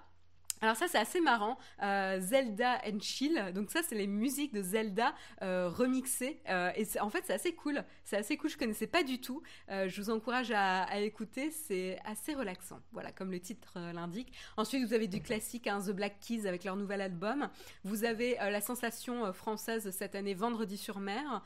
[0.63, 4.61] alors ça c'est assez marrant, euh, Zelda and Chill, donc ça c'est les musiques de
[4.61, 6.39] Zelda euh, remixées.
[6.47, 9.43] Euh, et en fait c'est assez cool, c'est assez cool, je connaissais pas du tout,
[9.67, 14.31] je vous encourage à, écouter, c'est assez relaxant, voilà comme le titre l'indique.
[14.55, 17.49] Ensuite vous avez du classique, hein, The Black Keys avec leur nouvel album,
[17.83, 21.43] vous avez la sensation française cette année Vendredi sur mer,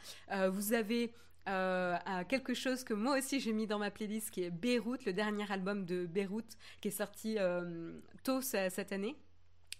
[0.51, 1.11] vous avez
[1.47, 5.05] euh, à quelque chose que moi aussi j'ai mis dans ma playlist, qui est Beyrouth,
[5.05, 7.91] le dernier album de Beyrouth, qui est sorti euh,
[8.23, 9.15] tôt cette année.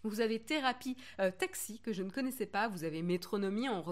[0.04, 2.68] Vous avez Thérapie euh, Taxi que je ne connaissais pas.
[2.68, 3.70] Vous avez Métronomie.
[3.70, 3.84] On,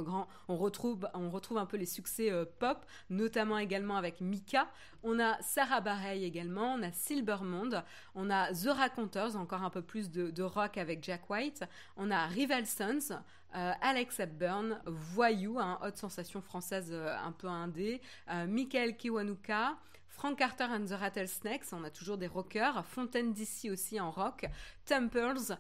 [0.48, 4.68] on, retrouve, on retrouve un peu les succès pop, notamment également avec Mika.
[5.04, 6.74] On a Sarah Bareilles également.
[6.74, 7.84] On a Silbermond.
[8.16, 11.64] On a The Raconteurs, encore un peu plus de, rock avec Jack White.
[11.98, 13.20] On a Rival Sons.
[13.56, 19.78] Euh, Alex Hepburn, Voyou, hein, haute sensation française euh, un peu indé, euh, Michael Kiwanuka,
[20.16, 24.46] Frank Carter and the Rattlesnakes, on a toujours des rockers, Fontaine DC aussi en rock,
[24.86, 25.58] Temples,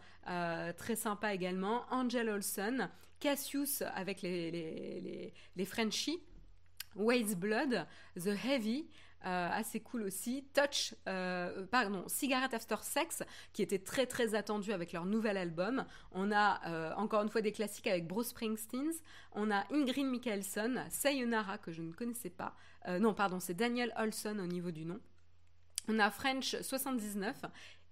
[0.77, 2.89] très sympa également, Angel Olsen,
[3.19, 6.21] Cassius avec les, les, les, Frenchies,
[6.95, 8.87] Wade's Blood, The Heavy,
[9.25, 10.45] assez cool aussi.
[10.53, 10.93] Touch,
[11.71, 15.85] pardon, Cigarette After Sex, qui était très très attendu avec leur nouvel album.
[16.11, 18.91] On a encore une fois des classiques avec Bruce Springsteen.
[19.33, 22.55] On a Ingrid Michaelson, Sayonara, que je ne connaissais pas.
[22.99, 24.99] non, pardon, c'est Daniel Olson au niveau du nom.
[25.87, 27.45] On a French 79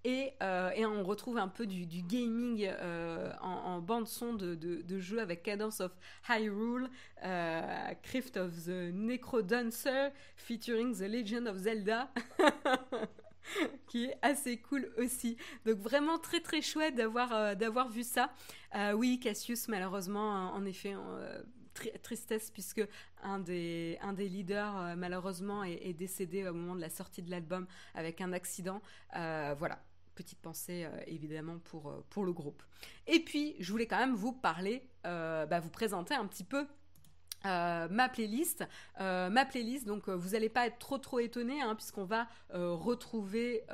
[0.06, 5.20] euh, et, on retrouve un peu du, gaming euh, en, bande son de, de, jeu
[5.20, 5.92] avec Cadence of
[6.30, 6.90] Hyrule,
[7.24, 12.12] euh, Crypt of the Necrodancer, featuring The Legend of Zelda.
[13.88, 15.36] qui est assez cool aussi.
[15.66, 18.32] Donc vraiment très très chouette d'avoir d'avoir vu ça.
[18.96, 20.96] oui, Cassius malheureusement en effet
[22.02, 22.88] tristesse puisque
[23.22, 27.68] un des, un des leaders malheureusement est, décédé au moment de la sortie de l'album
[27.96, 28.82] avec un accident.
[29.14, 32.64] voilà, petite pensée euh, évidemment pour, euh, pour le groupe.
[33.08, 36.66] Et puis, je voulais quand même vous parler, euh, bah, vous présenter un petit peu
[37.46, 38.64] ma playlist.
[38.98, 43.66] ma playlist, donc vous n'allez pas être trop trop étonné hein, puisqu'on va retrouver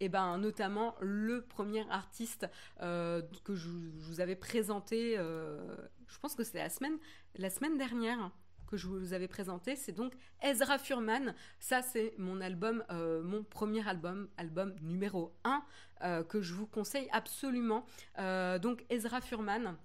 [0.00, 2.48] et eh ben, notamment le premier artiste
[2.80, 6.96] que je, vous avais présenté, je pense que semaine,
[7.36, 8.30] la semaine dernière
[8.66, 11.34] que je vous avais présenté, c'est donc Ezra Furman.
[11.60, 15.64] Ça, c'est mon album, euh, mon premier album, album numéro 1,
[16.02, 17.86] euh, que je vous conseille absolument.
[18.18, 19.76] Euh, donc Ezra Furman,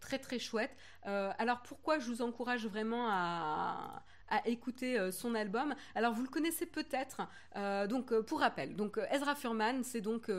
[0.00, 0.76] très très chouette.
[1.04, 4.04] alors pourquoi je vous encourage vraiment à,
[4.46, 5.74] écouter son album?
[5.94, 7.22] Alors vous le connaissez peut-être.
[7.88, 10.30] donc pour rappel, donc Ezra Furman, c'est donc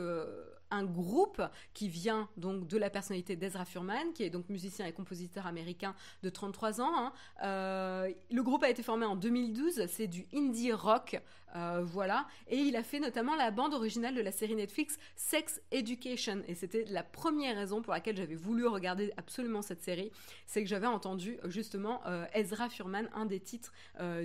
[0.70, 1.42] un groupe
[1.74, 5.94] qui vient donc de la personnalité d'Ezra Furman, qui est donc musicien et compositeur américain
[6.22, 6.92] de 33 ans.
[6.94, 7.12] Hein.
[7.44, 11.20] Euh, le groupe a été formé en 2012, c'est du indie rock,
[11.54, 15.60] euh, voilà, et il a fait notamment la bande originale de la série Netflix Sex
[15.70, 20.10] Education, et c'était la première raison pour laquelle j'avais voulu regarder absolument cette série,
[20.46, 23.72] c'est que j'avais entendu justement euh, Ezra Furman, un des titres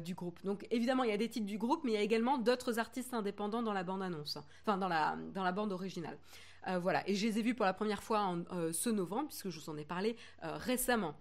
[0.04, 0.44] du groupe.
[0.44, 2.80] Donc évidemment, il y a des titres du groupe, mais il y a également d'autres
[2.80, 6.18] artistes indépendants dans la bande annonce, enfin dans la, dans la bande originale.
[6.68, 9.28] Euh, voilà, et je les ai vus pour la première fois en, euh, ce novembre,
[9.28, 11.16] puisque je vous en ai parlé euh, récemment.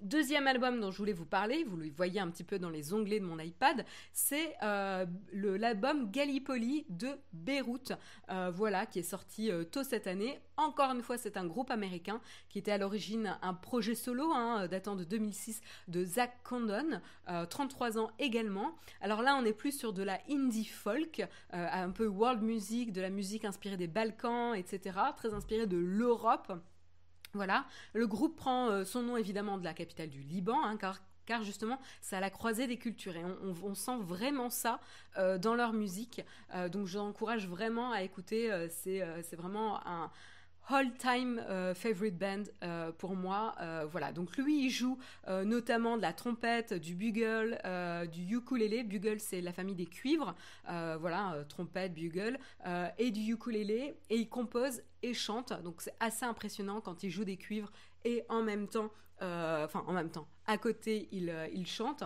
[0.00, 2.92] Deuxième album dont je voulais vous parler, vous le voyez un petit peu dans les
[2.92, 7.92] onglets de mon iPad, c'est euh, l'album Gallipoli de Beyrouth,
[8.30, 10.40] euh, voilà, qui est sorti euh, tôt cette année.
[10.56, 14.66] Encore une fois, c'est un groupe américain qui était à l'origine un projet solo hein,
[14.68, 18.76] datant de 2006 de Zach Condon, 33 ans également.
[19.00, 23.00] Alors là, on est plus sur de la indie folk, un peu world music, de
[23.00, 26.52] la musique inspirée des Balkans, etc., très inspirée de l'Europe.
[27.34, 30.76] Voilà, le groupe prend euh, son nom évidemment de la capitale du Liban, hein,
[31.26, 34.78] car justement, c'est à la croisée des cultures et on, sent vraiment ça
[35.16, 36.22] euh, dans leur musique.
[36.54, 38.50] Euh, donc, je encourage vraiment à écouter.
[38.70, 40.10] c'est vraiment un,
[40.68, 43.54] all-time euh, favorite band euh, pour moi.
[43.60, 44.98] Euh, voilà, donc lui, il joue
[45.44, 47.58] notamment de la trompette, du bugle,
[48.12, 48.82] du ukulélé.
[48.82, 50.34] Bugle, c'est la famille des cuivres.
[50.66, 52.38] voilà, trompette, bugle,
[52.98, 53.96] et du ukulélé.
[54.10, 55.52] Et il compose et chante.
[55.62, 57.70] Donc c'est assez impressionnant quand il joue des cuivres
[58.04, 62.04] et en même temps, enfin en même temps, à côté, il chante.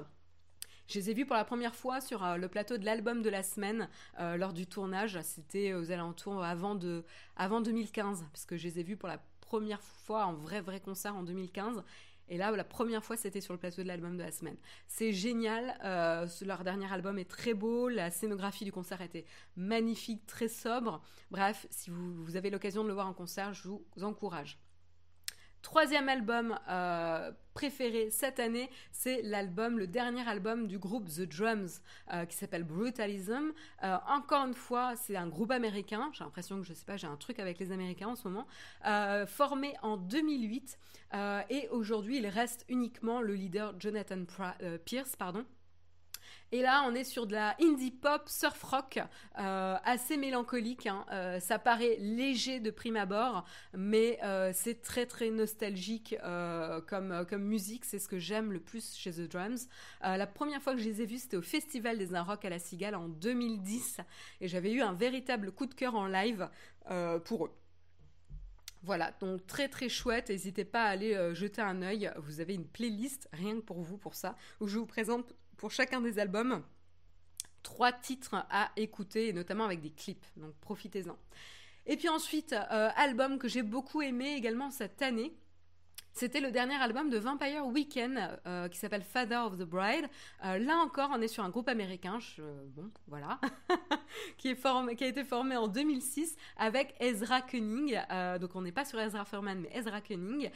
[0.89, 3.29] Je les ai vus pour la première fois sur euh, le plateau de l'album de
[3.29, 5.21] la semaine euh, lors du tournage.
[5.21, 7.05] C'était aux alentours avant, de,
[7.37, 10.81] avant 2015, parce que je les ai vus pour la première fois en vrai, vrai
[10.81, 11.85] concert en 2015.
[12.31, 14.57] Et là, la première fois, c'était sur le plateau de l'album de la semaine.
[14.87, 15.79] C'est génial.
[15.85, 17.91] Euh, leur dernier album est très beau.
[17.91, 21.03] La scénographie du concert était magnifique, très sobre.
[21.31, 24.59] Bref, si vous avez l'occasion de le voir en concert, je vous encourage.
[25.69, 31.83] Troisième album euh, préféré cette année, c'est l'album, le dernier album du groupe The Drums,
[32.11, 33.53] euh, qui s'appelle Brutalism.
[33.83, 36.09] Euh, encore une fois, c'est un groupe américain.
[36.15, 38.47] J'ai l'impression que je sais pas, j'ai un truc avec les Américains en ce moment.
[39.27, 40.79] formé en 2008
[41.51, 44.25] et aujourd'hui, il reste uniquement le leader Jonathan
[44.87, 45.45] Pierce, pardon.
[46.51, 48.99] Et là, on est sur de la indie pop, surf rock,
[49.39, 50.87] euh, assez mélancolique.
[50.87, 51.05] Hein.
[51.13, 56.17] Euh, ça paraît léger de prime abord, mais euh, c'est très très nostalgique
[56.87, 57.85] comme, musique.
[57.85, 59.69] C'est ce que j'aime le plus chez The Drums.
[60.01, 62.51] la première fois que je les ai vus, c'était au Festival des Un Rock à
[62.51, 64.01] la Cigale en 2010.
[64.41, 66.49] Et j'avais eu un véritable coup de cœur en live
[67.25, 67.53] pour eux.
[68.85, 70.31] Voilà, donc très très chouette.
[70.31, 72.11] N'hésitez pas à aller jeter un œil.
[72.17, 75.71] Vous avez une playlist rien que pour vous pour ça, où je vous présente pour
[75.71, 76.63] chacun des albums
[77.63, 80.25] trois titres à écouter, notamment avec des clips.
[80.37, 81.19] Donc profitez-en.
[81.85, 85.37] Et puis ensuite, euh, album que j'ai beaucoup aimé également cette année,
[86.19, 90.05] C'était le dernier album de Vampire Weekend euh, qui s'appelle Father of the Bride.
[90.45, 92.19] Euh, là encore, on est sur un groupe américain,
[92.75, 93.39] bon, voilà,
[94.37, 98.03] qui, a été formé en 2006 avec Ezra Koenig.
[98.11, 100.51] Euh, donc on n'est pas sur Ezra Furman, mais Ezra Koenig,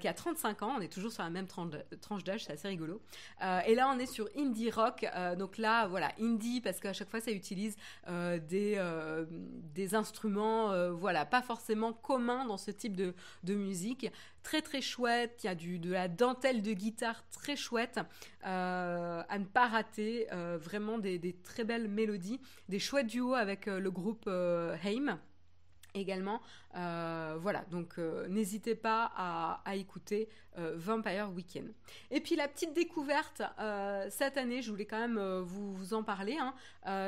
[0.00, 0.76] qui a 35 ans.
[0.78, 3.00] On est toujours sur la même tranche d'âge, c'est assez rigolo.
[3.66, 5.04] et là, on est sur indie rock.
[5.36, 7.74] donc là, voilà, indie parce qu'à chaque fois, ça utilise
[8.06, 8.78] des,
[9.94, 14.06] instruments, voilà, pas forcément communs dans ce type de musique
[14.42, 18.00] très très chouette, il y a du, de la dentelle de guitare très chouette,
[18.46, 23.68] euh, à ne pas rater, euh, vraiment des, très belles mélodies, des chouettes duos avec
[23.68, 25.18] euh, le groupe Haim
[25.94, 26.40] également.
[26.74, 31.72] voilà, donc n'hésitez pas à, écouter Vampire Weekend.
[32.10, 33.42] Et puis la petite découverte
[34.10, 36.54] cette année, je voulais quand même vous, en parler, hein,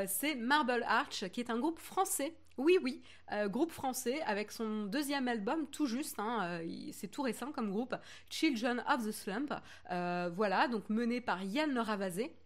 [0.09, 3.03] c'est Marble Arch, qui est un groupe français oui, oui,
[3.33, 7.71] euh, groupe français avec son deuxième album tout juste, hein, euh, c'est tout récent comme
[7.71, 7.95] groupe,
[8.29, 9.55] Children of the Slump.
[9.91, 12.37] Euh, voilà, donc mené par Yann Ravazé.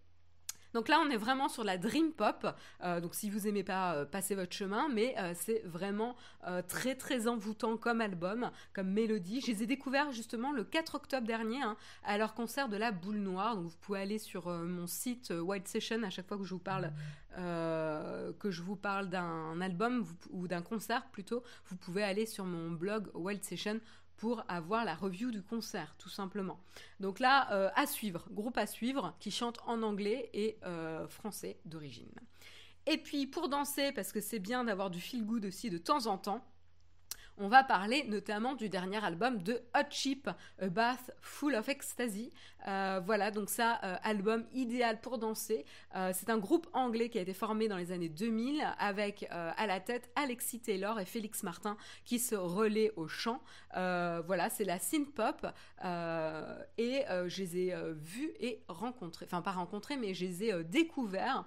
[0.72, 2.48] Donc là, on est vraiment sur la dream pop.
[3.00, 6.16] Donc si vous aimez pas, euh, passez votre chemin, mais c'est vraiment
[6.66, 9.40] très très envoûtant comme album, comme mélodie.
[9.40, 12.90] Je les ai découverts justement le 4 octobre dernier hein, à leur concert de la
[12.90, 13.54] Boule Noire.
[13.54, 16.58] Donc vous pouvez aller sur mon site White Session à chaque fois que je vous
[16.58, 16.92] parle
[17.34, 21.42] que je vous parle d'un album ou d'un concert plutôt.
[21.66, 23.80] Vous pouvez aller sur mon blog White Session
[24.16, 26.60] pour avoir la review du concert, tout simplement.
[27.00, 31.58] Donc là, euh, à suivre, groupe à suivre, qui chante en anglais et euh, français
[31.64, 32.12] d'origine.
[32.86, 36.06] Et puis pour danser, parce que c'est bien d'avoir du feel good aussi de temps
[36.06, 36.44] en temps,
[37.38, 40.28] on va parler notamment du dernier album de Hot Chip,
[40.60, 42.30] A Bath Full of Ecstasy.
[42.66, 45.64] Euh, voilà, donc ça, euh, album idéal pour danser.
[45.96, 49.66] Euh, c'est un groupe anglais qui a été formé dans les années 2000 avec à
[49.66, 53.40] la tête Alexis Taylor et Félix Martin qui se relaient au chant.
[53.72, 55.46] voilà, c'est la synth pop
[56.78, 61.44] et je les ai vus et rencontrés, enfin pas rencontrés, mais je les ai découverts.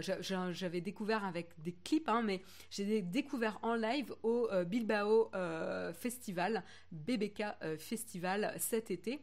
[0.00, 6.62] J'avais découvert avec des clips, hein, mais j'ai découvert en live au Bilbao euh, festival,
[6.92, 9.20] BBK euh, Festival cet été.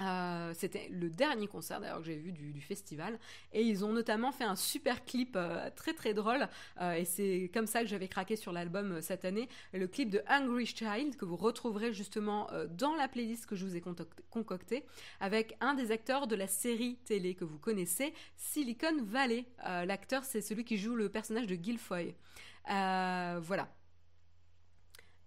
[0.00, 3.16] Euh, c'était le dernier concert d'ailleurs que j'ai vu du, festival.
[3.52, 5.38] Et ils ont notamment fait un super clip
[5.76, 6.48] très très drôle.
[6.96, 9.48] Et c'est comme ça que j'avais craqué sur l'album cette année.
[9.72, 13.76] Le clip de Hungry Child que vous retrouverez justement dans la playlist que je vous
[13.76, 13.82] ai
[14.30, 14.84] concoctée
[15.20, 19.44] avec un des acteurs de la série télé que vous connaissez Silicon Valley.
[19.64, 22.16] L'acteur c'est celui qui joue le personnage de Guilfoy.
[22.66, 23.68] Voilà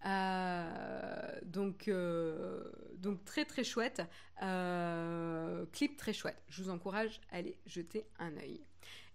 [0.06, 2.64] euh, donc, euh,
[2.98, 4.02] donc très très chouette.
[4.42, 6.42] Euh, clip très chouette.
[6.48, 8.62] Je vous encourage à aller jeter un œil.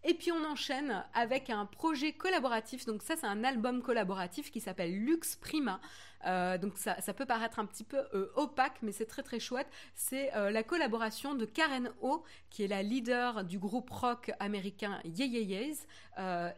[0.04, 2.84] Et puis on enchaîne avec un projet collaboratif.
[2.86, 5.80] Donc ça c'est un album collaboratif qui s'appelle Lux Prima.
[6.26, 9.68] Euh, donc ça, peut paraître un petit peu euh, opaque, mais c'est très très chouette.
[9.94, 15.00] C'est euh, la collaboration de Karen O, qui est la leader du groupe rock américain
[15.04, 15.86] Ye Ye Ye's,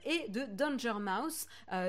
[0.04, 1.46] et de Danger Mouse,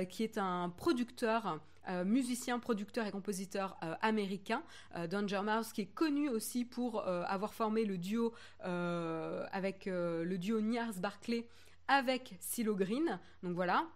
[0.09, 1.59] qui est un producteur.
[2.05, 4.63] musicien, producteur et compositeur américain.
[5.09, 10.95] Danger Mouse qui est connu aussi pour avoir formé le duo avec le duo Niars
[10.99, 11.47] Barclay
[11.87, 13.19] avec Silo Green.
[13.43, 13.87] Donc voilà,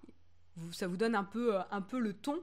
[0.71, 2.41] ça vous donne un peu, un peu le ton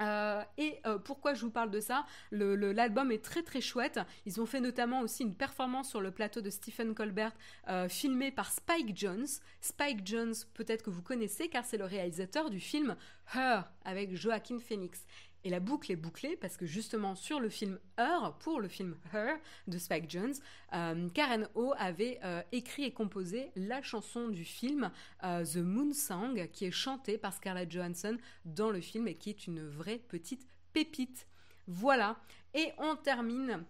[0.00, 2.06] euh, et euh, pourquoi je vous parle de ça?
[2.32, 4.00] L'album est très très chouette.
[4.26, 7.32] Ils ont fait notamment aussi une performance sur le plateau de Stephen Colbert,
[7.68, 9.26] euh, filmé par Spike Jones.
[9.60, 12.96] Spike Jones, peut-être que vous connaissez, car c'est le réalisateur du film
[13.34, 15.06] Her avec Joaquin Phoenix.
[15.44, 18.96] Et la boucle est bouclée parce que justement sur le film Her, pour le film
[19.12, 19.36] Her
[19.68, 20.32] de Spike Jones,
[20.72, 24.90] euh, Karen O avait euh, écrit et composé la chanson du film
[25.22, 28.16] euh, The Moon Song qui est chantée par Scarlett Johansson
[28.46, 31.26] dans le film et qui est une vraie petite pépite.
[31.66, 32.16] Voilà.
[32.54, 33.64] Et on termine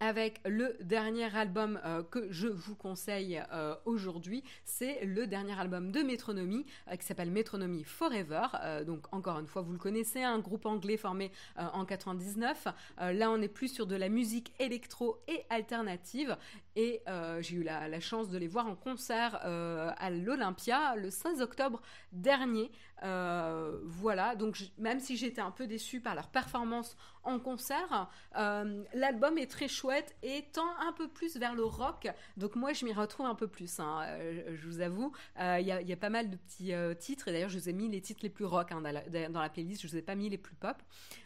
[0.00, 4.42] avec le dernier album euh, que je vous conseille euh, aujourd'hui.
[4.64, 8.46] C'est le dernier album de Metronomy euh, qui s'appelle Metronomy Forever.
[8.86, 12.68] donc encore une fois, vous le connaissez, un groupe anglais formé en 99.
[12.98, 16.36] là, on est plus sur de la musique électro et alternative.
[16.76, 17.02] Et
[17.40, 21.80] j'ai eu la, chance de les voir en concert à l'Olympia le 16 octobre
[22.12, 22.70] dernier.
[23.00, 29.50] voilà, donc même si j'étais un peu déçue par leur performance en concert, l'album est
[29.50, 32.08] très chouette et tend un peu plus vers le rock.
[32.36, 35.12] Donc moi, je m'y retrouve un peu plus, hein, euh, je vous avoue.
[35.40, 37.72] Euh, il y, a pas mal de petits euh, titres, et d'ailleurs, je vous ai
[37.72, 40.28] mis les titres les plus rock hein, dans, la, playlist, je vous ai pas mis
[40.28, 40.76] les plus pop.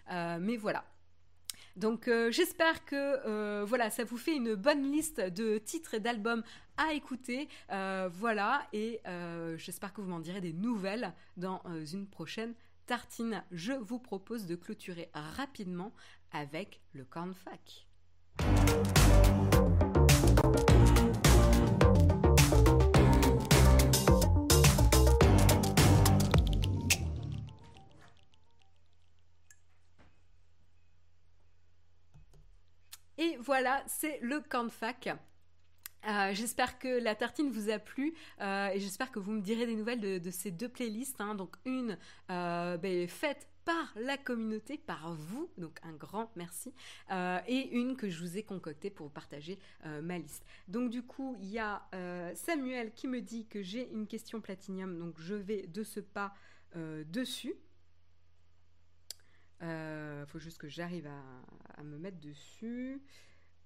[0.09, 0.85] mais voilà.
[1.77, 6.43] Donc j'espère que voilà, ça vous fait une bonne liste de titres et d'albums
[6.77, 7.49] à écouter.
[7.69, 9.01] voilà, et
[9.57, 11.63] j'espère que vous m'en direz des nouvelles dans
[11.93, 12.55] une prochaine
[12.87, 13.45] tartine.
[13.53, 15.93] Je vous propose de clôturer rapidement
[16.33, 17.87] avec le cornfac.
[33.49, 35.09] Voilà, c'est le camp de fac.
[36.07, 39.65] Euh, j'espère que la tartine vous a plu euh, et j'espère que vous me direz
[39.65, 41.19] des nouvelles de, ces deux playlists.
[41.23, 41.35] Hein.
[41.35, 41.97] Donc une
[42.31, 46.75] euh, ben, faite par la communauté, par vous, donc un grand merci,
[47.47, 49.59] et une que je vous ai concoctée pour partager
[50.03, 50.45] ma liste.
[50.69, 51.83] Donc du coup, il y a
[52.35, 56.35] Samuel qui me dit que j'ai une question platinium, donc je vais de ce pas
[56.75, 57.55] dessus.
[59.61, 63.03] Il faut juste que j'arrive à, me mettre dessus.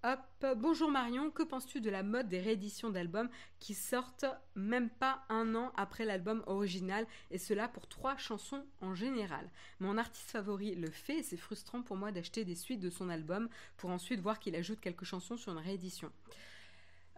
[0.05, 0.19] Hop,
[0.57, 3.29] bonjour Marion, que penses-tu de la mode des rééditions d'albums
[3.61, 4.25] qui sortent
[4.57, 9.49] même pas un an après l'album original et cela pour trois chansons en général?
[9.79, 13.11] Mon artiste favori le fait et c'est frustrant pour moi d'acheter des suites de son
[13.11, 16.11] album pour ensuite voir qu'il ajoute quelques chansons sur une réédition.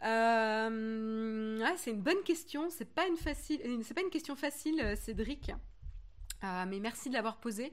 [0.04, 5.52] Euh, c'est une bonne question, c'est pas une pas une question facile, euh, Cédric.
[6.42, 7.72] Euh, mais merci de l'avoir posée.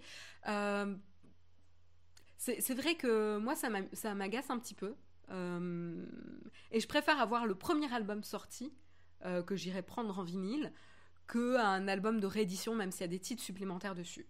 [2.42, 4.96] C'est vrai que moi, ça m'agace un petit peu.
[5.30, 6.04] Euh,
[6.72, 8.74] et je préfère avoir le premier album sorti,
[9.26, 10.74] euh, que j'irai prendre en vinyle,
[11.28, 14.26] qu'un album de réédition, même s'il y a des titres supplémentaires dessus.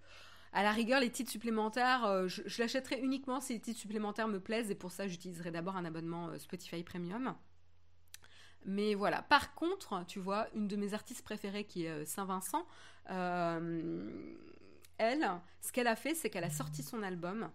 [0.51, 4.41] À la rigueur, les titres supplémentaires, euh, je, l'achèterai uniquement si les titres supplémentaires me
[4.41, 7.33] plaisent, et pour ça, j'utiliserai d'abord un abonnement Spotify Premium.
[8.65, 9.21] Mais voilà.
[9.21, 12.67] Par contre, tu vois, une de mes artistes préférées qui est Saint-Vincent,
[14.97, 15.31] elle,
[15.61, 17.49] ce qu'elle a fait, c'est qu'elle a sorti son album.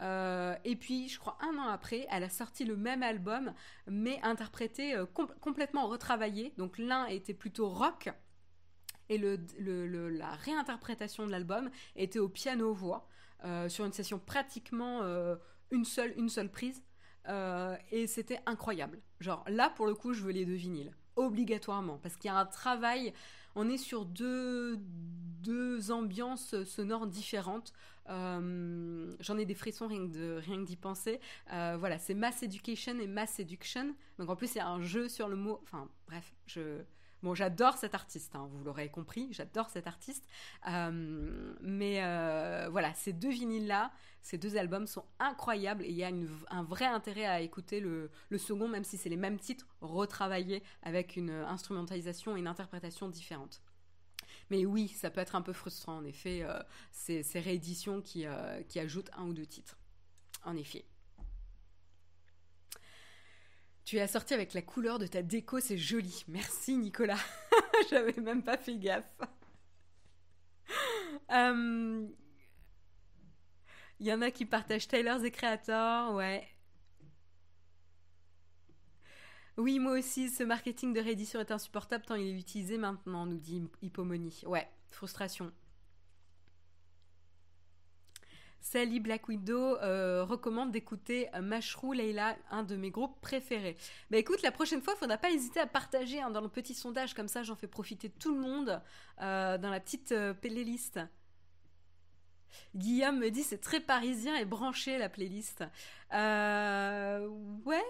[0.00, 3.52] Euh, et puis, je crois un an après, elle a sorti le même album,
[3.86, 5.04] mais interprété euh,
[5.40, 6.54] complètement retravaillé.
[6.56, 8.08] Donc l'un était plutôt rock,
[9.08, 9.38] et le,
[10.08, 13.08] la réinterprétation de l'album était au piano-voix,
[13.44, 15.02] euh, sur une session pratiquement
[15.70, 16.82] une, seule, une seule prise.
[17.90, 19.00] et c'était incroyable.
[19.20, 22.36] Genre là, pour le coup, je veux les deux vinyles, obligatoirement, parce qu'il y a
[22.36, 23.12] un travail
[23.54, 24.78] on est sur deux,
[25.42, 27.72] deux ambiances sonores différentes.
[28.08, 31.20] Euh, j'en ai des frissons rien que, rien d'y penser.
[31.52, 33.94] Euh, voilà, c'est Mass Education et Mass Seduction.
[34.18, 35.60] Donc en plus, il y a un jeu sur le mot.
[35.62, 36.82] Enfin, bref, je.
[37.22, 40.26] Bon, j'adore cet artiste, hein, vous l'aurez compris, j'adore cet artiste.
[40.68, 42.00] Euh, mais
[42.70, 43.92] voilà, ces deux vinyles-là,
[44.22, 46.10] ces deux albums sont incroyables et il y a
[46.50, 51.16] un vrai intérêt à écouter le, second, même si c'est les mêmes titres retravaillés avec
[51.16, 53.62] une instrumentalisation et une interprétation différente.
[54.50, 56.60] Mais oui, ça peut être un peu frustrant, en effet, euh,
[56.92, 59.78] ces, rééditions euh, qui ajoutent un ou deux titres.
[60.44, 60.84] En effet.
[63.90, 66.24] Tu es assorti avec la couleur de ta déco, c'est joli.
[66.28, 67.18] Merci Nicolas.
[67.90, 69.04] J'avais même pas fait gaffe.
[71.32, 72.06] Euh,
[73.98, 76.46] il y en a qui partagent Taylor the Creator, ouais.
[79.56, 83.38] Oui, moi aussi, ce marketing de réédition est insupportable tant il est utilisé maintenant, nous
[83.38, 84.42] dit Hippomony.
[84.46, 85.52] Ouais, frustration.
[88.60, 93.76] Sally Black Widow euh, recommande d'écouter Mashrou Leila, un de mes groupes préférés.
[94.10, 96.74] Bah écoute, la prochaine fois, il faudra pas hésiter à partager hein, dans le petit
[96.74, 98.80] sondage, comme ça j'en fais profiter tout le monde
[99.20, 101.00] euh, dans la petite euh, playlist.
[102.74, 105.64] Guillaume me dit c'est très parisien et branché la playlist.
[106.10, 107.84] ouais,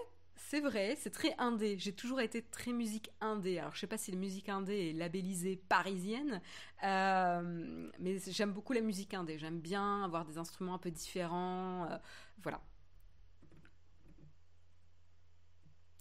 [0.50, 1.78] c'est vrai, c'est très indé.
[1.78, 3.60] J'ai toujours été très musique indé.
[3.60, 6.40] Alors, je sais pas si la musique indé est labellisée parisienne,
[6.82, 9.38] euh, mais j'aime beaucoup la musique indé.
[9.38, 11.86] J'aime bien avoir des instruments un peu différents.
[11.88, 11.96] Euh,
[12.38, 12.60] voilà.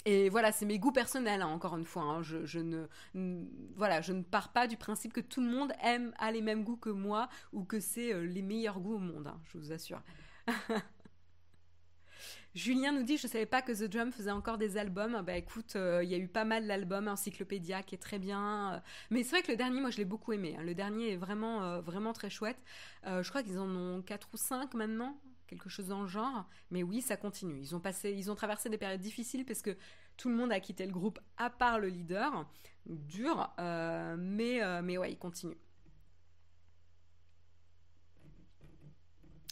[0.05, 2.01] Et voilà, c'est mes goûts personnels, hein, encore une fois.
[2.01, 2.23] Hein.
[2.23, 2.87] Je, ne,
[3.75, 6.63] voilà, je ne pars pas du principe que tout le monde aime, a les mêmes
[6.63, 9.71] goûts que moi ou que c'est euh, les meilleurs goûts au monde, hein, je vous
[9.71, 10.01] assure.
[12.55, 15.21] Julien nous dit Je ne savais pas que The Drum faisait encore des albums.
[15.25, 18.73] Bah écoute, euh, il y a eu pas mal d'albums, Encyclopédia qui est très bien.
[18.73, 18.79] Euh.
[19.11, 20.55] mais c'est vrai que le dernier, moi je l'ai beaucoup aimé.
[20.57, 20.63] Hein.
[20.63, 22.57] Le dernier est vraiment, euh, vraiment très chouette.
[23.05, 26.49] je crois qu'ils en ont 4 ou 5 maintenant, quelque chose dans le genre.
[26.71, 27.59] Mais oui, ça continue.
[27.59, 29.77] Ils ont, passé, ils ont traversé des périodes difficiles parce que
[30.17, 32.49] tout le monde a quitté le groupe à part le leader.
[32.87, 33.53] Dur,
[34.17, 35.57] mais, mais ouais, ils continuent.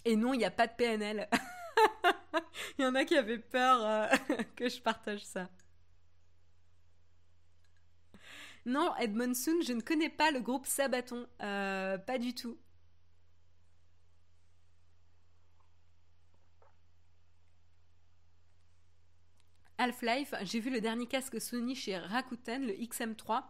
[0.05, 1.29] Et non, il n'y a pas de PNL.
[2.77, 4.07] Il y en a qui avaient peur euh,
[4.55, 5.49] que je partage ça.
[8.65, 11.25] Non, Edmondson, je ne connais pas le groupe Sabaton.
[11.41, 12.57] Euh, pas du tout.
[19.77, 23.43] Half-Life, j'ai vu le dernier casque Sony chez Rakuten, le XM3.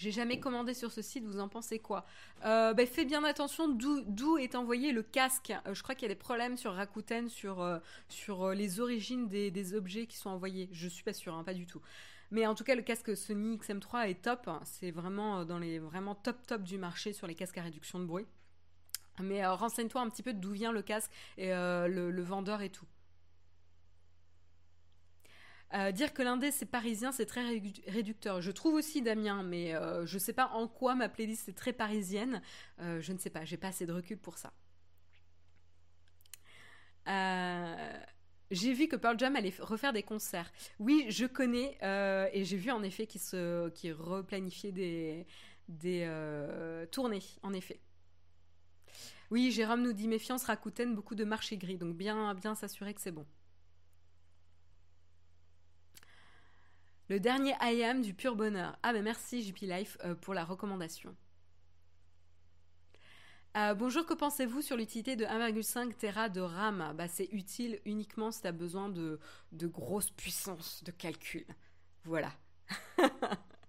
[0.00, 2.06] J'ai jamais commandé sur ce site, vous en pensez quoi?
[2.46, 5.52] Euh, bah, Faites bien attention d'où est envoyé le casque.
[5.66, 7.78] Euh, je crois qu'il y a des problèmes sur Rakuten, sur, euh,
[8.08, 10.70] sur les origines des, objets qui sont envoyés.
[10.72, 11.82] Je suis pas sûre, hein, pas du tout.
[12.30, 14.48] Mais en tout cas, le casque Sony XM3 est top.
[14.64, 18.06] C'est vraiment dans les vraiment top top du marché sur les casques à réduction de
[18.06, 18.26] bruit.
[19.20, 22.86] Mais renseigne-toi un petit peu d'où vient le casque et le vendeur et tout.
[25.72, 27.42] Euh, dire que l'indé c'est parisien, c'est très
[27.86, 28.40] réducteur.
[28.40, 31.72] Je trouve aussi Damien, mais euh, je sais pas en quoi ma playlist est très
[31.72, 32.42] parisienne.
[32.80, 34.52] Euh, je ne sais pas, j'ai pas assez de recul pour ça.
[38.50, 40.50] j'ai vu que Pearl Jam allait refaire des concerts.
[40.80, 41.78] Oui, je connais
[42.32, 45.26] et j'ai vu en effet qu'ils se, replanifiaient des,
[45.68, 46.08] des
[46.90, 47.80] tournées, en effet.
[49.30, 53.00] Oui, Jérôme nous dit méfiance Rakuten, beaucoup de marché gris, donc bien, bien s'assurer que
[53.00, 53.26] c'est bon.
[57.10, 58.78] Le dernier I am du pur bonheur.
[58.84, 61.16] Ah ben merci JP Life euh, pour la recommandation.
[63.56, 66.94] Euh, bonjour, que pensez-vous sur l'utilité de 1,5 Tera de RAM?
[66.96, 69.18] Bah, C'est utile uniquement si tu as besoin de,
[69.50, 71.44] de grosses puissances de calcul.
[72.04, 72.30] Voilà.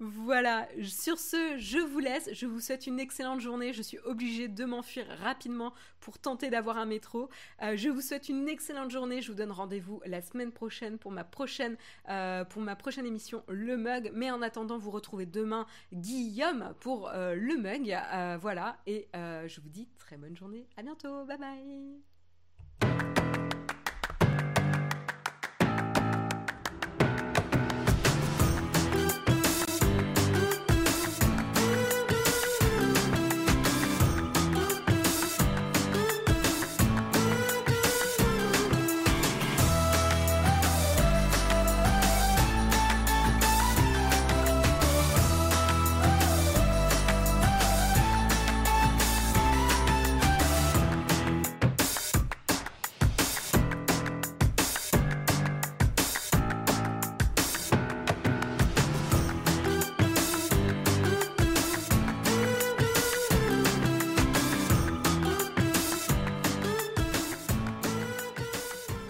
[0.00, 2.30] Voilà, sur ce, je vous laisse.
[2.32, 3.74] Je vous souhaite une excellente journée.
[3.74, 7.28] Je suis obligée de m'enfuir rapidement pour tenter d'avoir un métro.
[7.62, 9.20] Euh, je vous souhaite une excellente journée.
[9.20, 11.76] Je vous donne rendez-vous la semaine prochaine pour ma prochaine,
[12.08, 14.10] euh, pour ma prochaine émission Le Mug.
[14.14, 17.94] Mais en attendant, vous retrouvez demain Guillaume pour euh, Le Mug.
[18.40, 20.66] voilà, et je vous dis très bonne journée.
[20.78, 21.26] À bientôt.
[21.26, 21.38] Bye
[22.80, 23.19] bye.